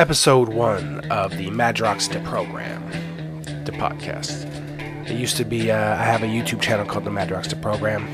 episode 0.00 0.48
one 0.48 1.00
of 1.10 1.36
the 1.36 1.48
Madroxta 1.48 2.24
program, 2.24 2.88
the 3.64 3.72
podcast. 3.72 4.44
It 5.10 5.16
used 5.16 5.36
to 5.38 5.44
be, 5.44 5.72
uh, 5.72 5.76
I 5.76 6.04
have 6.04 6.22
a 6.22 6.26
YouTube 6.26 6.60
channel 6.60 6.86
called 6.86 7.02
the 7.02 7.10
Madroxta 7.10 7.60
program. 7.60 8.06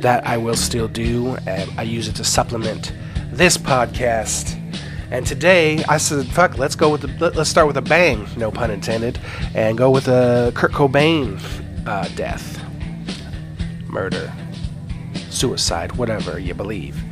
That 0.00 0.24
I 0.24 0.36
will 0.36 0.54
still 0.54 0.86
do. 0.86 1.36
And 1.48 1.68
I 1.76 1.82
use 1.82 2.06
it 2.06 2.14
to 2.16 2.24
supplement 2.24 2.92
this 3.32 3.58
podcast. 3.58 4.54
And 5.10 5.26
today 5.26 5.82
I 5.88 5.96
said, 5.96 6.24
fuck, 6.26 6.56
let's 6.56 6.76
go 6.76 6.88
with 6.90 7.00
the, 7.00 7.08
let, 7.18 7.36
us 7.36 7.48
start 7.48 7.66
with 7.66 7.76
a 7.76 7.82
bang, 7.82 8.24
no 8.36 8.52
pun 8.52 8.70
intended, 8.70 9.18
and 9.56 9.76
go 9.76 9.90
with 9.90 10.06
a 10.06 10.52
Kurt 10.54 10.70
Cobain 10.70 11.40
uh, 11.84 12.06
death, 12.14 12.62
murder, 13.88 14.32
suicide, 15.30 15.96
whatever 15.96 16.38
you 16.38 16.54
believe. 16.54 17.02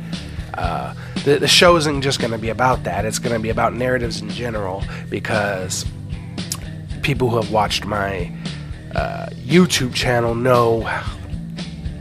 Uh, 0.53 0.93
the, 1.27 1.39
the 1.39 1.47
show 1.47 1.75
isn't 1.75 2.03
just 2.03 2.21
going 2.21 2.31
to 2.31 2.37
be 2.37 2.47
about 2.47 2.85
that. 2.85 3.03
It's 3.03 3.19
going 3.19 3.33
to 3.33 3.39
be 3.39 3.49
about 3.49 3.73
narratives 3.73 4.21
in 4.21 4.29
general 4.29 4.81
because 5.09 5.85
people 7.01 7.29
who 7.29 7.35
have 7.35 7.51
watched 7.51 7.83
my 7.83 8.31
uh, 8.95 9.27
YouTube 9.33 9.93
channel 9.93 10.33
know 10.33 10.83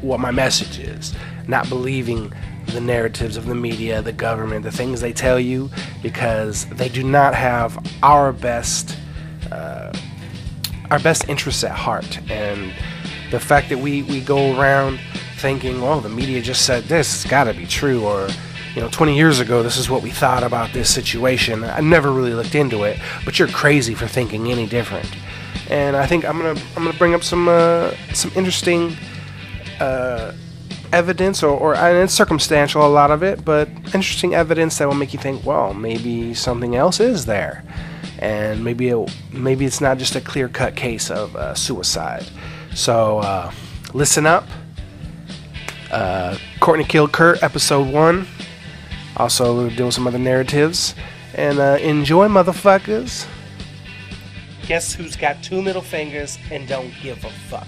what 0.00 0.20
my 0.20 0.30
message 0.30 0.78
is. 0.78 1.12
Not 1.48 1.68
believing 1.68 2.32
the 2.66 2.80
narratives 2.80 3.36
of 3.36 3.46
the 3.46 3.54
media, 3.56 4.00
the 4.00 4.12
government, 4.12 4.62
the 4.62 4.70
things 4.70 5.00
they 5.00 5.12
tell 5.12 5.40
you, 5.40 5.70
because 6.02 6.66
they 6.66 6.88
do 6.88 7.02
not 7.02 7.34
have 7.34 7.84
our 8.04 8.32
best, 8.32 8.96
uh, 9.50 9.92
our 10.92 11.00
best 11.00 11.28
interests 11.28 11.64
at 11.64 11.72
heart. 11.72 12.20
And 12.30 12.72
the 13.32 13.40
fact 13.40 13.70
that 13.70 13.78
we, 13.78 14.04
we 14.04 14.20
go 14.20 14.56
around 14.56 15.00
thinking, 15.38 15.82
"Oh, 15.82 15.98
the 15.98 16.08
media 16.08 16.40
just 16.40 16.64
said 16.64 16.84
this, 16.84 17.12
it's 17.12 17.28
got 17.28 17.44
to 17.44 17.54
be 17.54 17.66
true, 17.66 18.04
or 18.04 18.28
you 18.76 18.82
know, 18.82 18.88
20 18.90 19.16
years 19.16 19.40
ago, 19.40 19.62
this 19.62 19.78
is 19.78 19.88
what 19.88 20.02
we 20.02 20.10
thought 20.10 20.42
about 20.42 20.74
this 20.74 20.92
situation. 20.92 21.64
I 21.64 21.80
never 21.80 22.12
really 22.12 22.34
looked 22.34 22.54
into 22.54 22.84
it, 22.84 22.98
but 23.24 23.38
you're 23.38 23.48
crazy 23.48 23.94
for 23.94 24.06
thinking 24.06 24.52
any 24.52 24.66
different. 24.66 25.10
And 25.70 25.96
I 25.96 26.06
think 26.06 26.26
I'm 26.26 26.36
gonna 26.36 26.60
I'm 26.76 26.84
gonna 26.84 26.98
bring 26.98 27.14
up 27.14 27.24
some 27.24 27.48
uh, 27.48 27.92
some 28.12 28.30
interesting 28.36 28.94
uh, 29.80 30.32
evidence, 30.92 31.42
or, 31.42 31.58
or 31.58 31.74
and 31.74 31.96
it's 31.96 32.12
circumstantial 32.12 32.86
a 32.86 32.88
lot 32.88 33.10
of 33.10 33.22
it, 33.22 33.46
but 33.46 33.66
interesting 33.86 34.34
evidence 34.34 34.76
that 34.76 34.86
will 34.86 34.94
make 34.94 35.14
you 35.14 35.18
think, 35.18 35.44
well, 35.44 35.72
maybe 35.72 36.34
something 36.34 36.76
else 36.76 37.00
is 37.00 37.24
there, 37.24 37.64
and 38.18 38.62
maybe 38.62 38.90
it, 38.90 39.16
maybe 39.32 39.64
it's 39.64 39.80
not 39.80 39.96
just 39.96 40.14
a 40.16 40.20
clear 40.20 40.48
cut 40.48 40.76
case 40.76 41.10
of 41.10 41.34
uh, 41.34 41.54
suicide. 41.54 42.26
So 42.74 43.20
uh, 43.20 43.50
listen 43.94 44.26
up. 44.26 44.46
Uh, 45.90 46.36
Courtney 46.60 46.84
killed 46.84 47.12
Kurt, 47.12 47.42
episode 47.42 47.90
one. 47.90 48.26
Also, 49.16 49.70
doing 49.70 49.90
some 49.90 50.06
other 50.06 50.18
narratives. 50.18 50.94
And 51.34 51.58
uh, 51.58 51.78
enjoy, 51.80 52.28
motherfuckers. 52.28 53.26
Guess 54.66 54.94
who's 54.94 55.16
got 55.16 55.42
two 55.42 55.62
middle 55.62 55.82
fingers 55.82 56.38
and 56.50 56.66
don't 56.66 56.92
give 57.02 57.24
a 57.24 57.30
fuck? 57.30 57.66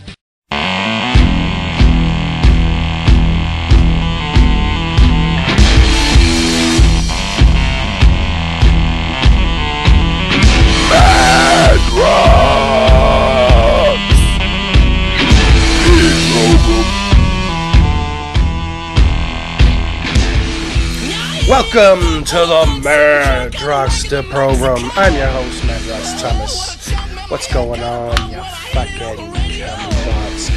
Welcome 21.48 22.24
to 22.24 22.36
the 22.36 22.64
Madroxta 22.82 24.22
program. 24.28 24.90
I'm 24.96 25.14
your 25.14 25.28
host, 25.28 25.62
Madrox 25.62 26.20
Thomas. 26.20 26.90
What's 27.30 27.50
going 27.50 27.80
on, 27.80 28.30
you 28.30 28.42
fucking 28.72 29.32
thoughts? 29.32 30.50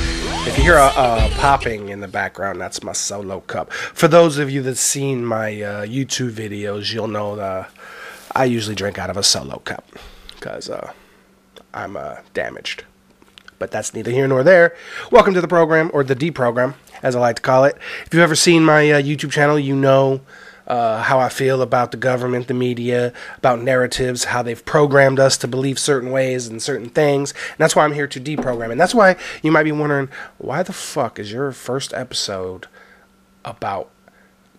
If 0.46 0.58
you 0.58 0.66
hear 0.66 0.76
a, 0.76 1.30
popping 1.38 1.88
in 1.88 2.02
the 2.02 2.10
background, 2.10 2.60
that's 2.60 2.84
my 2.84 2.92
solo 2.92 3.40
cup. 3.40 3.72
For 3.72 4.10
those 4.10 4.38
of 4.38 4.52
you 4.52 4.62
that's 4.62 4.82
seen 4.82 5.26
my 5.26 5.62
uh, 5.62 5.86
YouTube 5.86 6.32
videos, 6.32 6.92
you'll 6.94 7.08
know 7.08 7.38
that 7.38 7.72
I 8.36 8.44
usually 8.44 8.76
drink 8.76 9.00
out 9.00 9.10
of 9.10 9.16
a 9.16 9.24
solo 9.24 9.60
cup 9.60 9.86
because 10.36 10.70
uh, 10.70 10.92
I'm 11.74 11.96
uh, 11.96 12.18
damaged. 12.34 12.84
But 13.60 13.72
that's 13.72 13.94
neither 13.94 14.12
here 14.12 14.28
nor 14.28 14.44
there. 14.44 14.76
Welcome 15.10 15.36
to 15.36 15.42
the 15.42 15.48
program, 15.48 15.90
or 15.94 16.04
the 16.04 16.16
D 16.16 16.32
program, 16.32 16.76
as 17.02 17.16
I 17.16 17.22
like 17.22 17.38
to 17.38 17.42
call 17.42 17.64
it. 17.64 17.78
If 18.06 18.14
you've 18.14 18.24
ever 18.24 18.36
seen 18.36 18.66
my 18.66 18.92
uh, 18.92 19.02
YouTube 19.02 19.32
channel, 19.32 19.58
you 19.58 19.74
know 19.74 20.20
uh, 20.72 21.04
how 21.04 21.20
I 21.20 21.28
feel 21.28 21.62
about 21.62 21.92
the 21.92 21.98
government, 21.98 22.48
the 22.48 22.54
media, 22.54 23.12
about 23.38 23.62
narratives, 23.62 24.24
how 24.24 24.42
they've 24.42 24.64
programmed 24.64 25.20
us 25.20 25.38
to 25.40 25.48
believe 25.48 25.78
certain 25.78 26.12
ways 26.12 26.48
and 26.48 26.64
certain 26.64 26.88
things. 26.88 27.34
And 27.34 27.58
that's 27.58 27.76
why 27.76 27.84
I'm 27.84 27.92
here 27.92 28.08
to 28.08 28.22
deprogram. 28.22 28.72
And 28.72 28.80
that's 28.80 28.96
why 28.96 29.18
you 29.44 29.52
might 29.52 29.64
be 29.64 29.74
wondering 29.74 30.08
why 30.38 30.64
the 30.64 30.72
fuck 30.72 31.20
is 31.20 31.30
your 31.30 31.52
first 31.52 31.94
episode 31.94 32.68
about 33.44 33.90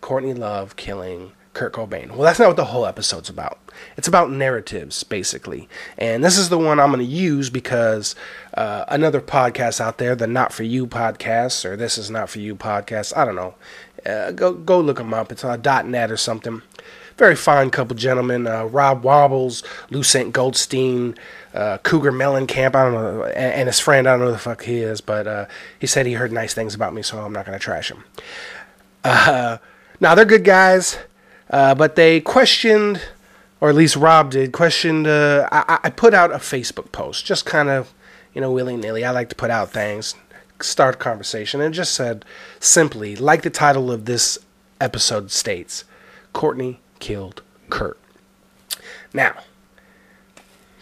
Courtney 0.02 0.34
Love 0.34 0.76
killing 0.76 1.32
Kurt 1.54 1.72
Cobain? 1.72 2.10
Well, 2.10 2.22
that's 2.22 2.38
not 2.38 2.48
what 2.48 2.56
the 2.56 2.66
whole 2.66 2.86
episode's 2.86 3.28
about. 3.28 3.58
It's 3.96 4.08
about 4.08 4.30
narratives, 4.30 5.02
basically. 5.04 5.68
And 5.98 6.24
this 6.24 6.38
is 6.38 6.48
the 6.48 6.58
one 6.58 6.80
I'm 6.80 6.92
going 6.92 7.06
to 7.06 7.10
use 7.10 7.50
because 7.50 8.14
uh, 8.54 8.84
another 8.88 9.20
podcast 9.20 9.80
out 9.80 9.98
there, 9.98 10.14
the 10.14 10.26
Not 10.26 10.52
For 10.52 10.62
You 10.62 10.86
podcast, 10.86 11.64
or 11.64 11.76
This 11.76 11.98
Is 11.98 12.10
Not 12.10 12.30
For 12.30 12.38
You 12.38 12.54
podcast, 12.54 13.16
I 13.16 13.24
don't 13.24 13.34
know. 13.34 13.54
Uh, 14.04 14.32
go 14.32 14.52
go 14.52 14.80
look 14.80 14.98
them 14.98 15.14
up. 15.14 15.30
It's 15.30 15.44
on 15.44 15.62
.net 15.62 16.10
or 16.10 16.16
something. 16.16 16.62
Very 17.16 17.36
fine 17.36 17.70
couple 17.70 17.94
gentlemen. 17.94 18.46
Uh, 18.46 18.64
Rob 18.64 19.04
Wobbles, 19.04 19.62
Lucent 19.90 20.32
Goldstein, 20.32 21.14
uh, 21.54 21.78
Cougar 21.78 22.12
Mellencamp. 22.12 22.74
I 22.74 22.84
don't 22.84 22.94
know, 22.94 23.24
and, 23.24 23.54
and, 23.54 23.68
his 23.68 23.78
friend. 23.78 24.08
I 24.08 24.12
don't 24.12 24.20
know 24.20 24.26
who 24.26 24.32
the 24.32 24.38
fuck 24.38 24.64
he 24.64 24.78
is, 24.78 25.00
but 25.00 25.26
uh, 25.26 25.46
he 25.78 25.86
said 25.86 26.06
he 26.06 26.14
heard 26.14 26.32
nice 26.32 26.54
things 26.54 26.74
about 26.74 26.94
me, 26.94 27.02
so 27.02 27.20
I'm 27.20 27.32
not 27.32 27.44
gonna 27.44 27.58
trash 27.58 27.90
him. 27.90 28.04
Uh, 29.04 29.58
now 30.00 30.14
they're 30.14 30.24
good 30.24 30.44
guys, 30.44 30.98
uh, 31.50 31.74
but 31.74 31.96
they 31.96 32.20
questioned, 32.20 33.00
or 33.60 33.68
at 33.68 33.74
least 33.74 33.94
Rob 33.94 34.30
did, 34.30 34.52
questioned. 34.52 35.06
I, 35.06 35.78
I 35.84 35.90
put 35.90 36.14
out 36.14 36.32
a 36.32 36.38
Facebook 36.38 36.92
post, 36.92 37.24
just 37.24 37.44
kind 37.44 37.68
of, 37.68 37.92
you 38.34 38.40
know, 38.40 38.50
willy 38.50 38.76
nilly. 38.76 39.04
I 39.04 39.10
like 39.10 39.28
to 39.28 39.36
put 39.36 39.50
out 39.50 39.70
things 39.70 40.14
start 40.64 40.98
conversation 40.98 41.60
and 41.60 41.74
just 41.74 41.94
said 41.94 42.24
simply, 42.60 43.16
like 43.16 43.42
the 43.42 43.50
title 43.50 43.90
of 43.90 44.04
this 44.04 44.38
episode 44.80 45.30
states, 45.30 45.84
Courtney 46.32 46.80
killed 46.98 47.42
Kurt. 47.70 47.98
Now, 49.14 49.34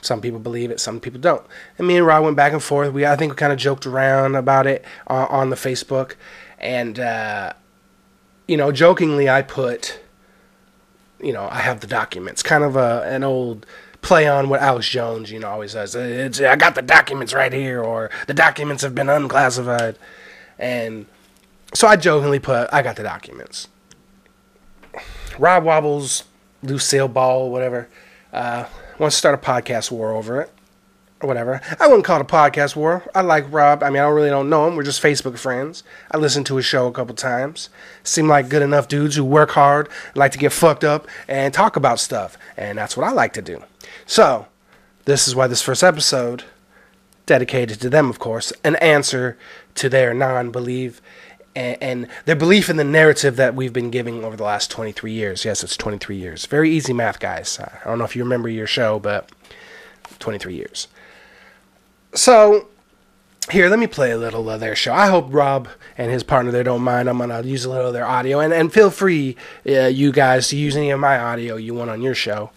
some 0.03 0.21
people 0.21 0.39
believe 0.39 0.71
it, 0.71 0.81
some 0.81 1.01
people 1.01 1.21
don't. 1.21 1.45
And 1.79 1.87
me 1.87 1.97
and 1.97 2.07
Rod 2.07 2.25
went 2.25 2.37
back 2.37 2.53
and 2.53 2.63
forth. 2.63 2.93
We, 2.93 3.05
I 3.05 3.17
think, 3.17 3.33
we 3.33 3.37
kind 3.37 3.53
of 3.53 3.59
joked 3.59 3.87
around 3.87 4.35
about 4.35 4.67
it 4.67 4.85
on, 5.07 5.27
on 5.29 5.51
the 5.51 5.57
Facebook, 5.57 6.15
and 6.59 6.99
uh, 6.99 7.53
you 8.47 8.57
know, 8.57 8.73
jokingly, 8.73 9.29
I 9.29 9.43
put, 9.43 10.01
you 11.23 11.33
know, 11.33 11.49
I 11.51 11.59
have 11.59 11.81
the 11.81 11.87
documents, 11.87 12.43
kind 12.43 12.65
of 12.65 12.77
a 12.77 13.03
an 13.05 13.23
old 13.23 13.67
play 14.03 14.27
on 14.27 14.49
what 14.49 14.61
Alex 14.61 14.89
Jones, 14.89 15.31
you 15.31 15.39
know, 15.39 15.49
always 15.49 15.73
says. 15.73 15.95
It's, 15.95 16.41
I 16.41 16.57
got 16.57 16.75
the 16.75 16.83
documents 16.83 17.33
right 17.33 17.53
here, 17.53 17.83
or 17.83 18.11
the 18.27 18.35
documents 18.35 18.83
have 18.83 18.95
been 18.95 19.09
unclassified. 19.09 19.99
And 20.59 21.07
so 21.75 21.87
I 21.87 21.97
jokingly 21.97 22.39
put, 22.39 22.69
I 22.73 22.83
got 22.83 22.97
the 22.97 23.03
documents. 23.03 23.69
Rob 25.39 25.65
Wobbles, 25.65 26.25
Lucille 26.63 27.09
Ball, 27.09 27.51
whatever, 27.51 27.89
uh, 28.33 28.67
wants 28.99 29.17
to 29.17 29.19
start 29.19 29.35
a 29.35 29.39
podcast 29.39 29.91
war 29.91 30.13
over 30.13 30.41
it. 30.41 30.51
Or 31.23 31.27
whatever. 31.27 31.61
I 31.79 31.87
wouldn't 31.87 32.07
call 32.07 32.19
it 32.19 32.23
a 32.23 32.25
podcast 32.25 32.75
war. 32.77 33.05
I 33.15 33.21
like 33.21 33.45
Rob. 33.53 33.83
I 33.83 33.91
mean, 33.91 33.99
I 33.99 34.07
don't 34.07 34.15
really 34.15 34.31
don't 34.31 34.49
know 34.49 34.67
him. 34.67 34.75
We're 34.75 34.85
just 34.85 35.03
Facebook 35.03 35.37
friends. 35.37 35.85
I 36.11 36.17
listened 36.17 36.47
to 36.47 36.57
his 36.57 36.65
show 36.65 36.87
a 36.87 36.93
couple 36.93 37.15
times. 37.15 37.69
Seem 38.03 38.27
like 38.27 38.49
good 38.49 38.63
enough 38.63 38.89
dudes 38.89 39.17
who 39.17 39.25
work 39.27 39.51
hard, 39.51 39.91
like 40.15 40.33
to 40.33 40.39
get 40.39 40.51
fucked 40.51 40.83
up, 40.83 41.07
and 41.29 41.53
talk 41.53 41.77
about 41.77 42.01
stuff. 42.01 42.39
And 42.57 42.79
that's 42.79 42.97
what 42.97 43.07
I 43.07 43.13
like 43.13 43.35
to 43.35 43.43
do. 43.43 43.63
So, 44.07 44.47
this 45.05 45.27
is 45.27 45.35
why 45.35 45.47
this 45.47 45.63
first 45.63 45.83
episode, 45.83 46.45
dedicated 47.27 47.81
to 47.81 47.91
them, 47.91 48.11
of 48.11 48.19
course, 48.19 48.53
an 48.65 48.77
answer 48.77 49.39
to 49.77 49.89
their 49.89 50.13
non 50.15 50.51
belief 50.51 51.01
and, 51.55 51.83
and, 51.83 52.09
their 52.27 52.37
belief 52.37 52.71
in 52.71 52.77
the 52.77 52.85
narrative 52.85 53.37
that 53.37 53.55
we've 53.57 53.73
been 53.73 53.91
giving 53.91 54.25
over 54.25 54.37
the 54.37 54.45
last 54.45 54.71
23 54.71 55.13
years. 55.13 55.45
Yes, 55.45 55.65
it's 55.65 55.77
23 55.77 56.17
years. 56.17 56.47
Very 56.47 56.71
easy 56.71 56.93
math, 56.93 57.19
guys. 57.19 57.59
I 57.59 57.81
don't 57.85 57.99
know 57.99 58.05
if 58.05 58.15
you 58.15 58.23
remember 58.23 58.49
your 58.49 58.69
show, 58.69 59.01
but 59.01 59.31
23 60.21 60.55
years. 60.55 60.87
So, 62.15 62.69
here, 63.51 63.69
let 63.69 63.79
me 63.79 63.87
play 63.87 64.13
a 64.13 64.19
little 64.19 64.49
of 64.49 64.61
their 64.61 64.77
show. 64.77 64.93
I 64.93 65.09
hope 65.09 65.27
Rob 65.31 65.69
and 65.99 66.11
his 66.11 66.23
partner 66.23 66.53
there 66.53 66.63
don't 66.63 66.83
mind. 66.83 67.09
I'm 67.09 67.19
gonna 67.19 67.43
use 67.43 67.65
a 67.65 67.71
little 67.71 67.89
of 67.89 67.93
their 67.93 68.07
audio, 68.07 68.39
and 68.39 68.53
and 68.53 68.73
feel 68.73 68.91
free, 68.91 69.37
uh, 69.69 69.87
you 69.87 70.13
guys, 70.13 70.49
to 70.49 70.57
use 70.57 70.77
any 70.77 70.91
of 70.91 71.01
my 71.01 71.19
audio 71.19 71.57
you 71.57 71.75
want 71.75 71.91
on 71.91 72.03
your 72.03 72.15
show 72.15 72.51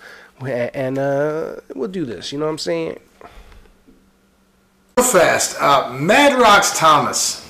and 0.45 0.98
uh, 0.98 1.56
we'll 1.75 1.90
do 1.90 2.06
this. 2.06 2.31
You 2.31 2.40
know 2.40 2.45
what 2.45 2.51
I'm 2.51 2.57
saying? 2.57 3.00
Real 4.98 5.07
fast, 5.07 5.57
uh, 5.60 5.90
Madrox 5.92 6.78
Thomas. 6.78 7.42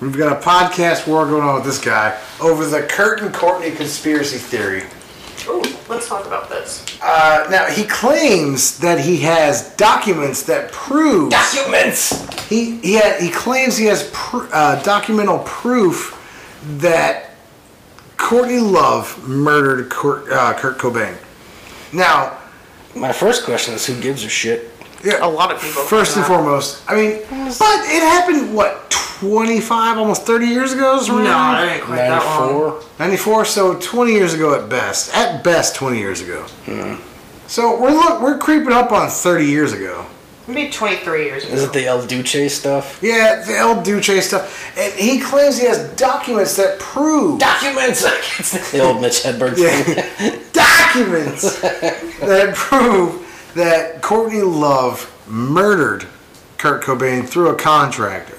We've 0.00 0.16
got 0.16 0.30
a 0.32 0.40
podcast 0.46 1.06
war 1.06 1.24
going 1.24 1.42
on 1.42 1.54
with 1.54 1.64
this 1.64 1.80
guy 1.82 2.20
over 2.40 2.66
the 2.66 2.82
Kurt 2.82 3.22
and 3.22 3.32
Courtney 3.32 3.70
conspiracy 3.70 4.36
theory. 4.36 4.82
Ooh, 5.48 5.60
let's 5.60 5.88
Let's 5.88 6.08
talk 6.08 6.26
about 6.26 6.50
this. 6.50 6.84
Uh, 7.00 7.46
now 7.50 7.66
he 7.66 7.84
claims 7.84 8.78
that 8.80 8.98
he 9.00 9.18
has 9.18 9.74
documents 9.76 10.42
that 10.44 10.70
prove 10.72 11.30
Documents. 11.30 12.44
he 12.48 12.76
he, 12.80 12.96
ha 12.98 13.16
he 13.20 13.30
claims 13.30 13.76
he 13.76 13.86
has 13.86 14.10
pr- 14.12 14.48
uh, 14.52 14.82
documental 14.82 15.44
proof 15.46 16.12
that 16.78 17.30
Courtney 18.16 18.58
Love 18.58 19.26
murdered 19.28 19.88
Kurt, 19.88 20.30
uh, 20.30 20.52
Kurt 20.54 20.78
Cobain. 20.78 21.16
Now, 21.96 22.36
My 22.94 23.12
first 23.12 23.44
question 23.44 23.74
is 23.74 23.86
who 23.86 24.00
gives 24.00 24.24
a 24.24 24.28
shit? 24.28 24.70
yeah, 25.04 25.18
A 25.24 25.28
lot 25.28 25.50
of 25.52 25.60
people 25.60 25.82
First 25.82 26.16
and 26.16 26.24
that. 26.24 26.28
foremost, 26.28 26.82
I 26.88 26.94
mean, 26.94 27.12
but 27.30 27.78
it 27.96 28.02
happened 28.02 28.54
what 28.54 28.90
twenty 28.90 29.60
five, 29.60 29.96
almost 29.98 30.22
thirty 30.26 30.46
years 30.46 30.72
ago. 30.72 30.98
is 30.98 31.08
No, 31.08 31.18
around? 31.18 31.64
it 31.68 31.72
ain't 31.72 31.84
quite 31.84 31.96
that 31.96 32.24
long. 32.24 32.78
94? 32.78 32.82
94 32.98 33.44
so 33.46 33.74
20 33.80 34.12
years 34.12 34.34
ago 34.34 34.54
at 34.54 34.68
best 34.68 35.14
at 35.14 35.42
best 35.42 35.74
20 35.74 35.98
years 35.98 36.20
ago 36.22 36.42
hmm. 36.66 36.94
so 37.46 37.80
we're 37.80 37.92
look 37.92 38.20
we're 38.22 38.38
creeping 38.38 38.72
up 38.72 38.92
on 38.92 39.08
30 39.08 39.44
years 39.46 39.72
ago 39.72 40.04
Maybe 40.48 40.70
23 40.70 41.24
years 41.24 41.44
ago. 41.44 41.54
Is 41.54 41.64
it 41.64 41.72
the 41.72 41.86
El 41.86 42.06
Duce 42.06 42.54
stuff? 42.54 43.00
yeah 43.02 43.42
the 43.46 43.56
El 43.56 43.82
Duce 43.82 44.26
stuff 44.26 44.76
and 44.78 44.92
he 44.94 45.20
claims 45.20 45.58
he 45.58 45.66
has 45.66 45.88
documents 45.96 46.56
that 46.56 46.78
prove 46.78 47.40
Documents! 47.40 48.02
the 48.72 48.80
old 48.80 49.00
Mitch 49.00 49.22
Hedberg 49.22 49.56
thing. 49.56 49.96
yeah, 49.96 50.38
documents 50.52 51.60
that 51.60 52.54
prove 52.54 53.50
that 53.54 54.02
Courtney 54.02 54.42
Love 54.42 55.12
murdered 55.28 56.06
Kurt 56.58 56.82
Cobain 56.84 57.26
through 57.26 57.48
a 57.48 57.56
contractor 57.56 58.38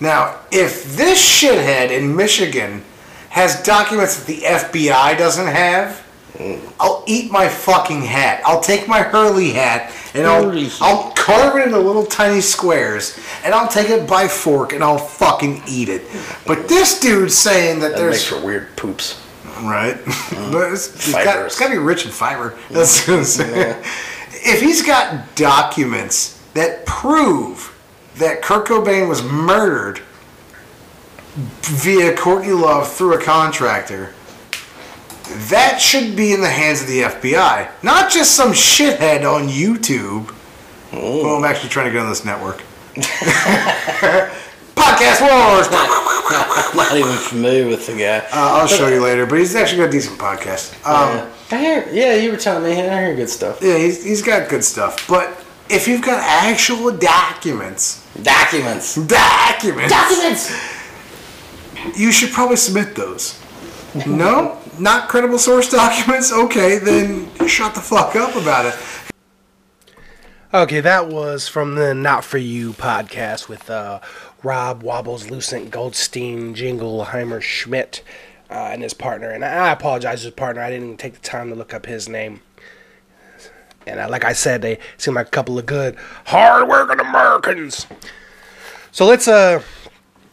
now 0.00 0.38
if 0.50 0.96
this 0.96 1.18
shithead 1.22 1.90
in 1.90 2.14
Michigan 2.16 2.82
has 3.30 3.62
documents 3.62 4.16
that 4.16 4.26
the 4.26 4.40
FBI 4.40 5.18
doesn't 5.18 5.48
have 5.48 6.05
I'll 6.80 7.04
eat 7.06 7.30
my 7.30 7.48
fucking 7.48 8.02
hat. 8.02 8.42
I'll 8.44 8.60
take 8.60 8.88
my 8.88 9.02
Hurley 9.02 9.52
hat 9.52 9.92
and 10.14 10.26
I'll 10.26 10.52
I'll 10.80 11.12
carve 11.12 11.56
it 11.56 11.66
into 11.66 11.78
little 11.78 12.06
tiny 12.06 12.40
squares 12.40 13.18
and 13.44 13.54
I'll 13.54 13.68
take 13.68 13.90
it 13.90 14.08
by 14.08 14.28
fork 14.28 14.72
and 14.72 14.82
I'll 14.82 14.98
fucking 14.98 15.62
eat 15.66 15.88
it. 15.88 16.02
But 16.46 16.68
this 16.68 17.00
dude's 17.00 17.34
saying 17.36 17.80
that 17.80 17.90
That 17.92 17.98
there's 17.98 18.12
makes 18.12 18.24
for 18.24 18.44
weird 18.44 18.76
poops. 18.76 19.20
right, 19.62 19.96
mm-hmm. 19.96 20.52
but 20.52 20.72
it's, 20.72 20.94
it's 20.94 21.12
got, 21.12 21.46
it's 21.46 21.58
got 21.58 21.66
to 21.66 21.72
be 21.72 21.78
rich 21.78 22.04
in 22.04 22.10
fiber. 22.10 22.50
Mm-hmm. 22.50 22.74
That's 22.74 23.06
what 23.08 23.18
I'm 23.18 23.24
saying. 23.24 23.84
If 24.48 24.60
he's 24.60 24.82
got 24.82 25.34
documents 25.34 26.40
that 26.54 26.86
prove 26.86 27.72
that 28.16 28.42
Kurt 28.42 28.66
Cobain 28.66 29.08
was 29.08 29.22
murdered 29.22 30.00
via 31.36 32.16
Courtney 32.16 32.52
Love 32.52 32.90
through 32.90 33.14
a 33.14 33.22
contractor, 33.22 34.14
that 35.50 35.78
should 35.80 36.14
be 36.16 36.32
in 36.32 36.40
the 36.40 36.48
hands 36.50 36.82
of 36.82 36.88
the 36.88 37.02
FBI, 37.02 37.68
not 37.82 38.10
just 38.10 38.34
some 38.34 38.52
shithead 38.52 39.24
on 39.30 39.48
YouTube. 39.48 40.32
Well, 40.92 41.36
I'm 41.36 41.44
actually 41.44 41.70
trying 41.70 41.86
to 41.86 41.92
get 41.92 42.00
on 42.02 42.08
this 42.08 42.24
network. 42.24 42.62
Podcast 44.76 45.20
Wars. 45.20 45.66
I'm 45.70 46.76
not 46.76 46.96
even 46.96 47.16
familiar 47.16 47.66
with 47.66 47.86
the 47.86 47.94
guy. 47.94 48.18
Uh, 48.18 48.58
I'll 48.60 48.66
show 48.66 48.88
you 48.88 49.02
later, 49.02 49.26
but 49.26 49.38
he's 49.38 49.54
actually 49.54 49.78
got 49.78 49.88
a 49.88 49.92
decent 49.92 50.18
podcast. 50.18 50.74
Um, 50.86 51.16
yeah. 51.16 51.32
I 51.50 51.58
hear, 51.58 51.88
yeah, 51.92 52.14
you 52.16 52.30
were 52.30 52.36
telling 52.36 52.64
me. 52.64 52.72
I 52.80 53.00
hear 53.06 53.14
good 53.14 53.30
stuff. 53.30 53.60
yeah, 53.62 53.78
he's, 53.78 54.04
he's 54.04 54.22
got 54.22 54.48
good 54.48 54.64
stuff. 54.64 55.06
But 55.08 55.44
if 55.70 55.88
you've 55.88 56.02
got 56.02 56.22
actual 56.22 56.90
documents, 56.96 58.02
Documents. 58.22 58.94
documents, 59.06 59.92
Documents! 59.92 60.52
you 61.98 62.12
should 62.12 62.30
probably 62.32 62.56
submit 62.56 62.94
those. 62.94 63.40
No, 64.06 64.58
not 64.78 65.08
credible 65.08 65.38
source 65.38 65.70
documents. 65.72 66.32
Okay, 66.32 66.78
then 66.78 67.28
shut 67.46 67.74
the 67.74 67.80
fuck 67.80 68.16
up 68.16 68.34
about 68.36 68.66
it. 68.66 68.74
Okay, 70.54 70.80
that 70.80 71.08
was 71.08 71.48
from 71.48 71.74
the 71.74 71.94
Not 71.94 72.24
For 72.24 72.38
You 72.38 72.72
podcast 72.72 73.48
with 73.48 73.68
uh, 73.68 74.00
Rob 74.42 74.82
Wobbles, 74.82 75.28
Lucent 75.28 75.70
Goldstein, 75.70 76.54
Jingleheimer 76.54 77.42
Schmidt, 77.42 78.02
uh, 78.48 78.70
and 78.72 78.82
his 78.82 78.94
partner. 78.94 79.30
And 79.30 79.44
I 79.44 79.72
apologize 79.72 80.20
to 80.20 80.26
his 80.26 80.34
partner. 80.34 80.62
I 80.62 80.70
didn't 80.70 80.98
take 80.98 81.14
the 81.14 81.20
time 81.20 81.50
to 81.50 81.54
look 81.54 81.74
up 81.74 81.86
his 81.86 82.08
name. 82.08 82.40
And 83.86 84.00
uh, 84.00 84.08
like 84.08 84.24
I 84.24 84.32
said, 84.32 84.62
they 84.62 84.78
seem 84.96 85.14
like 85.14 85.26
a 85.26 85.30
couple 85.30 85.58
of 85.58 85.66
good, 85.66 85.96
hard-working 86.26 87.00
Americans. 87.00 87.86
So 88.92 89.04
let's 89.04 89.28
uh 89.28 89.62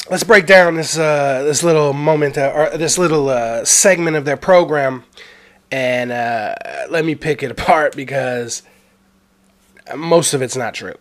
let's 0.10 0.24
break 0.24 0.46
down 0.46 0.76
this 0.76 0.98
uh 0.98 1.44
this 1.44 1.64
little 1.64 1.94
moment 1.94 2.38
uh, 2.38 2.52
or 2.54 2.78
this 2.78 2.98
little 2.98 3.30
uh, 3.30 3.64
segment 3.66 4.18
of 4.18 4.26
their 4.26 4.38
program, 4.38 5.04
and 5.72 6.12
uh, 6.12 6.56
let 6.90 7.06
me 7.06 7.16
pick 7.16 7.44
it 7.44 7.52
apart 7.60 7.96
because 7.96 8.64
most 9.96 10.34
of 10.34 10.42
it's 10.42 10.56
not 10.56 10.74
true. 10.74 10.96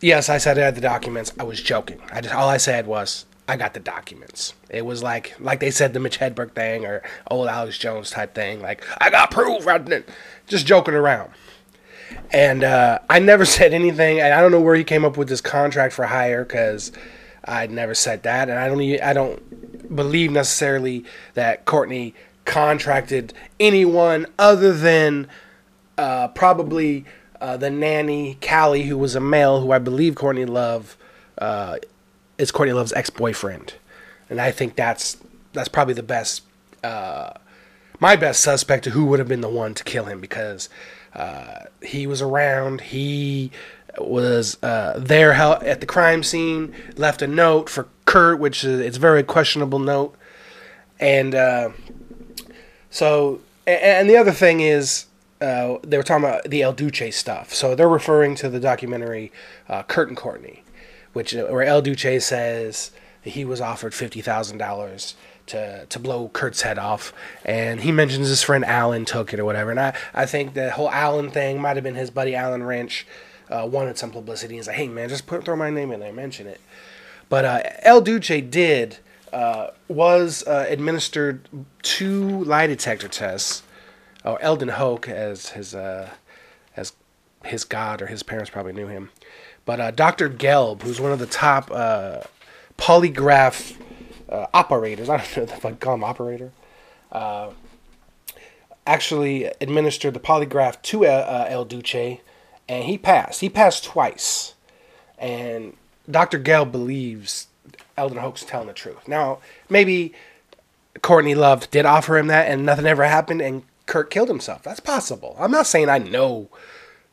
Yes, 0.00 0.28
I 0.28 0.38
said 0.38 0.58
I 0.58 0.62
had 0.62 0.76
the 0.76 0.80
documents. 0.80 1.32
I 1.38 1.42
was 1.42 1.60
joking. 1.60 2.00
I 2.12 2.20
just 2.20 2.34
all 2.34 2.48
I 2.48 2.58
said 2.58 2.86
was 2.86 3.26
I 3.48 3.56
got 3.56 3.74
the 3.74 3.80
documents. 3.80 4.54
It 4.68 4.84
was 4.84 5.02
like 5.02 5.34
like 5.40 5.60
they 5.60 5.70
said 5.70 5.94
the 5.94 6.00
Mitch 6.00 6.18
Hedberg 6.18 6.52
thing 6.52 6.84
or 6.84 7.02
old 7.30 7.48
Alex 7.48 7.78
Jones 7.78 8.10
type 8.10 8.34
thing. 8.34 8.60
Like 8.60 8.84
I 9.00 9.10
got 9.10 9.30
proof, 9.30 9.66
rather 9.66 9.84
than 9.84 10.04
just 10.46 10.66
joking 10.66 10.94
around. 10.94 11.32
And 12.30 12.62
uh, 12.62 13.00
I 13.08 13.18
never 13.18 13.44
said 13.56 13.72
anything. 13.72 14.20
And 14.20 14.32
I 14.34 14.40
don't 14.40 14.52
know 14.52 14.60
where 14.60 14.76
he 14.76 14.84
came 14.84 15.04
up 15.04 15.16
with 15.16 15.28
this 15.28 15.40
contract 15.40 15.94
for 15.94 16.04
hire 16.04 16.44
because 16.44 16.92
I 17.48 17.66
never 17.66 17.94
said 17.94 18.22
that. 18.24 18.48
And 18.48 18.58
I 18.58 18.68
don't 18.68 18.80
e- 18.80 19.00
I 19.00 19.12
don't 19.12 19.94
believe 19.94 20.30
necessarily 20.30 21.04
that 21.34 21.64
Courtney 21.64 22.14
contracted 22.44 23.32
anyone 23.58 24.26
other 24.38 24.72
than 24.72 25.28
uh, 25.96 26.28
probably 26.28 27.04
uh, 27.40 27.56
the 27.56 27.70
nanny 27.70 28.36
Cali, 28.40 28.82
who 28.84 28.98
was 28.98 29.14
a 29.14 29.20
male, 29.20 29.60
who 29.60 29.72
I 29.72 29.78
believe 29.78 30.14
Courtney 30.14 30.44
Love 30.44 30.96
uh, 31.38 31.78
is 32.36 32.50
Courtney 32.50 32.72
Love's 32.72 32.92
ex 32.92 33.10
boyfriend, 33.10 33.74
and 34.28 34.40
I 34.40 34.50
think 34.50 34.76
that's 34.76 35.16
that's 35.52 35.68
probably 35.68 35.94
the 35.94 36.02
best, 36.02 36.42
uh, 36.84 37.32
my 38.00 38.16
best 38.16 38.40
suspect 38.42 38.84
who 38.86 39.06
would 39.06 39.18
have 39.18 39.28
been 39.28 39.40
the 39.40 39.48
one 39.48 39.74
to 39.74 39.84
kill 39.84 40.04
him 40.04 40.20
because 40.20 40.68
uh, 41.14 41.64
he 41.82 42.06
was 42.06 42.20
around, 42.22 42.80
he 42.80 43.50
was 44.00 44.56
uh, 44.62 44.94
there 44.98 45.32
at 45.32 45.80
the 45.80 45.86
crime 45.86 46.22
scene, 46.22 46.74
left 46.96 47.22
a 47.22 47.26
note 47.26 47.68
for 47.68 47.88
Kurt, 48.04 48.38
which 48.38 48.64
is 48.64 48.80
it's 48.80 48.96
a 48.96 49.00
very 49.00 49.22
questionable 49.22 49.78
note, 49.78 50.16
and. 50.98 51.34
Uh, 51.34 51.70
so, 52.90 53.40
and 53.66 54.08
the 54.08 54.16
other 54.16 54.32
thing 54.32 54.60
is, 54.60 55.06
uh, 55.40 55.76
they 55.82 55.96
were 55.96 56.02
talking 56.02 56.24
about 56.24 56.44
the 56.44 56.62
El 56.62 56.72
Duce 56.72 57.14
stuff. 57.14 57.54
So 57.54 57.74
they're 57.74 57.88
referring 57.88 58.34
to 58.36 58.48
the 58.48 58.60
documentary 58.60 59.30
uh, 59.68 59.82
Kurt 59.84 60.08
and 60.08 60.16
Courtney, 60.16 60.64
which 61.12 61.34
uh, 61.34 61.46
where 61.46 61.62
El 61.62 61.82
Duce 61.82 62.24
says 62.24 62.90
he 63.22 63.44
was 63.44 63.60
offered 63.60 63.94
fifty 63.94 64.20
thousand 64.20 64.58
dollars 64.58 65.14
to 65.46 65.86
to 65.86 65.98
blow 65.98 66.28
Kurt's 66.30 66.62
head 66.62 66.78
off, 66.78 67.12
and 67.44 67.80
he 67.80 67.92
mentions 67.92 68.28
his 68.28 68.42
friend 68.42 68.64
Alan 68.64 69.04
took 69.04 69.32
it 69.32 69.38
or 69.38 69.44
whatever. 69.44 69.70
And 69.70 69.80
I 69.80 69.96
I 70.14 70.26
think 70.26 70.54
the 70.54 70.70
whole 70.70 70.90
Alan 70.90 71.30
thing 71.30 71.60
might 71.60 71.76
have 71.76 71.84
been 71.84 71.94
his 71.94 72.10
buddy 72.10 72.34
Alan 72.34 72.62
Wrench 72.62 73.06
uh, 73.50 73.66
wanted 73.70 73.98
some 73.98 74.10
publicity. 74.10 74.56
He's 74.56 74.66
like, 74.66 74.76
hey 74.76 74.88
man, 74.88 75.08
just 75.08 75.26
put 75.26 75.44
throw 75.44 75.56
my 75.56 75.70
name 75.70 75.90
in 75.92 76.00
there, 76.00 76.12
mention 76.12 76.46
it. 76.46 76.60
But 77.28 77.44
uh, 77.44 77.62
El 77.82 78.00
Duce 78.00 78.42
did 78.48 78.98
uh, 79.32 79.68
was 79.88 80.46
uh, 80.46 80.66
administered 80.68 81.48
two 81.82 82.44
lie 82.44 82.66
detector 82.66 83.08
tests, 83.08 83.62
or 84.24 84.40
Eldon 84.40 84.68
Hoke 84.68 85.08
as 85.08 85.50
his 85.50 85.74
uh, 85.74 86.10
as 86.76 86.92
his 87.44 87.64
god 87.64 88.02
or 88.02 88.06
his 88.06 88.22
parents 88.22 88.50
probably 88.50 88.72
knew 88.72 88.86
him. 88.86 89.10
But 89.64 89.80
uh, 89.80 89.90
Dr. 89.90 90.30
Gelb, 90.30 90.82
who's 90.82 91.00
one 91.00 91.12
of 91.12 91.18
the 91.18 91.26
top 91.26 91.68
polygraph 92.78 93.76
operators, 94.30 95.08
I 95.10 95.18
don't 95.18 95.36
know 95.36 95.42
if 95.42 95.64
I 95.64 95.72
call 95.72 95.94
him 95.94 96.04
operator, 96.04 96.52
actually 98.88 99.44
administered 99.60 100.14
the 100.14 100.20
polygraph 100.20 100.80
to 100.82 101.06
uh, 101.06 101.46
El 101.48 101.66
Duce, 101.66 102.18
and 102.68 102.84
he 102.84 102.98
passed. 102.98 103.40
He 103.40 103.48
passed 103.48 103.84
twice, 103.84 104.54
and 105.18 105.74
Dr. 106.10 106.38
Gelb 106.38 106.70
believes 106.72 107.48
Eldon 107.96 108.18
Hoke's 108.18 108.44
telling 108.44 108.68
the 108.68 108.74
truth. 108.74 109.08
Now, 109.08 109.38
maybe 109.68 110.12
Courtney 111.02 111.34
Love 111.34 111.70
did 111.70 111.86
offer 111.86 112.18
him 112.18 112.26
that, 112.28 112.48
and 112.48 112.64
nothing 112.64 112.86
ever 112.86 113.04
happened, 113.04 113.40
and 113.40 113.62
Kurt 113.86 114.10
killed 114.10 114.28
himself. 114.28 114.62
That's 114.62 114.80
possible. 114.80 115.36
I'm 115.38 115.50
not 115.50 115.66
saying 115.66 115.88
I 115.88 115.98
know 115.98 116.48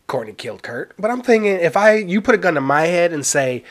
Courtney 0.07 0.33
killed 0.33 0.61
Kurt, 0.61 0.93
but 0.99 1.09
I'm 1.09 1.21
thinking 1.21 1.51
if 1.51 1.77
I 1.77 1.95
you 1.95 2.21
put 2.21 2.35
a 2.35 2.39
gun 2.39 2.55
to 2.55 2.61
my 2.61 2.83
head 2.83 3.13
and 3.13 3.25
say 3.25 3.63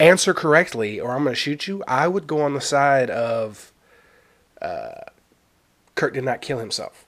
answer 0.00 0.32
correctly 0.32 0.98
or 0.98 1.12
I'm 1.12 1.24
going 1.24 1.34
to 1.34 1.40
shoot 1.40 1.66
you, 1.66 1.82
I 1.86 2.08
would 2.08 2.26
go 2.26 2.40
on 2.42 2.54
the 2.54 2.60
side 2.60 3.10
of 3.10 3.72
uh, 4.60 5.02
Kurt 5.94 6.14
did 6.14 6.24
not 6.24 6.40
kill 6.40 6.58
himself. 6.58 7.04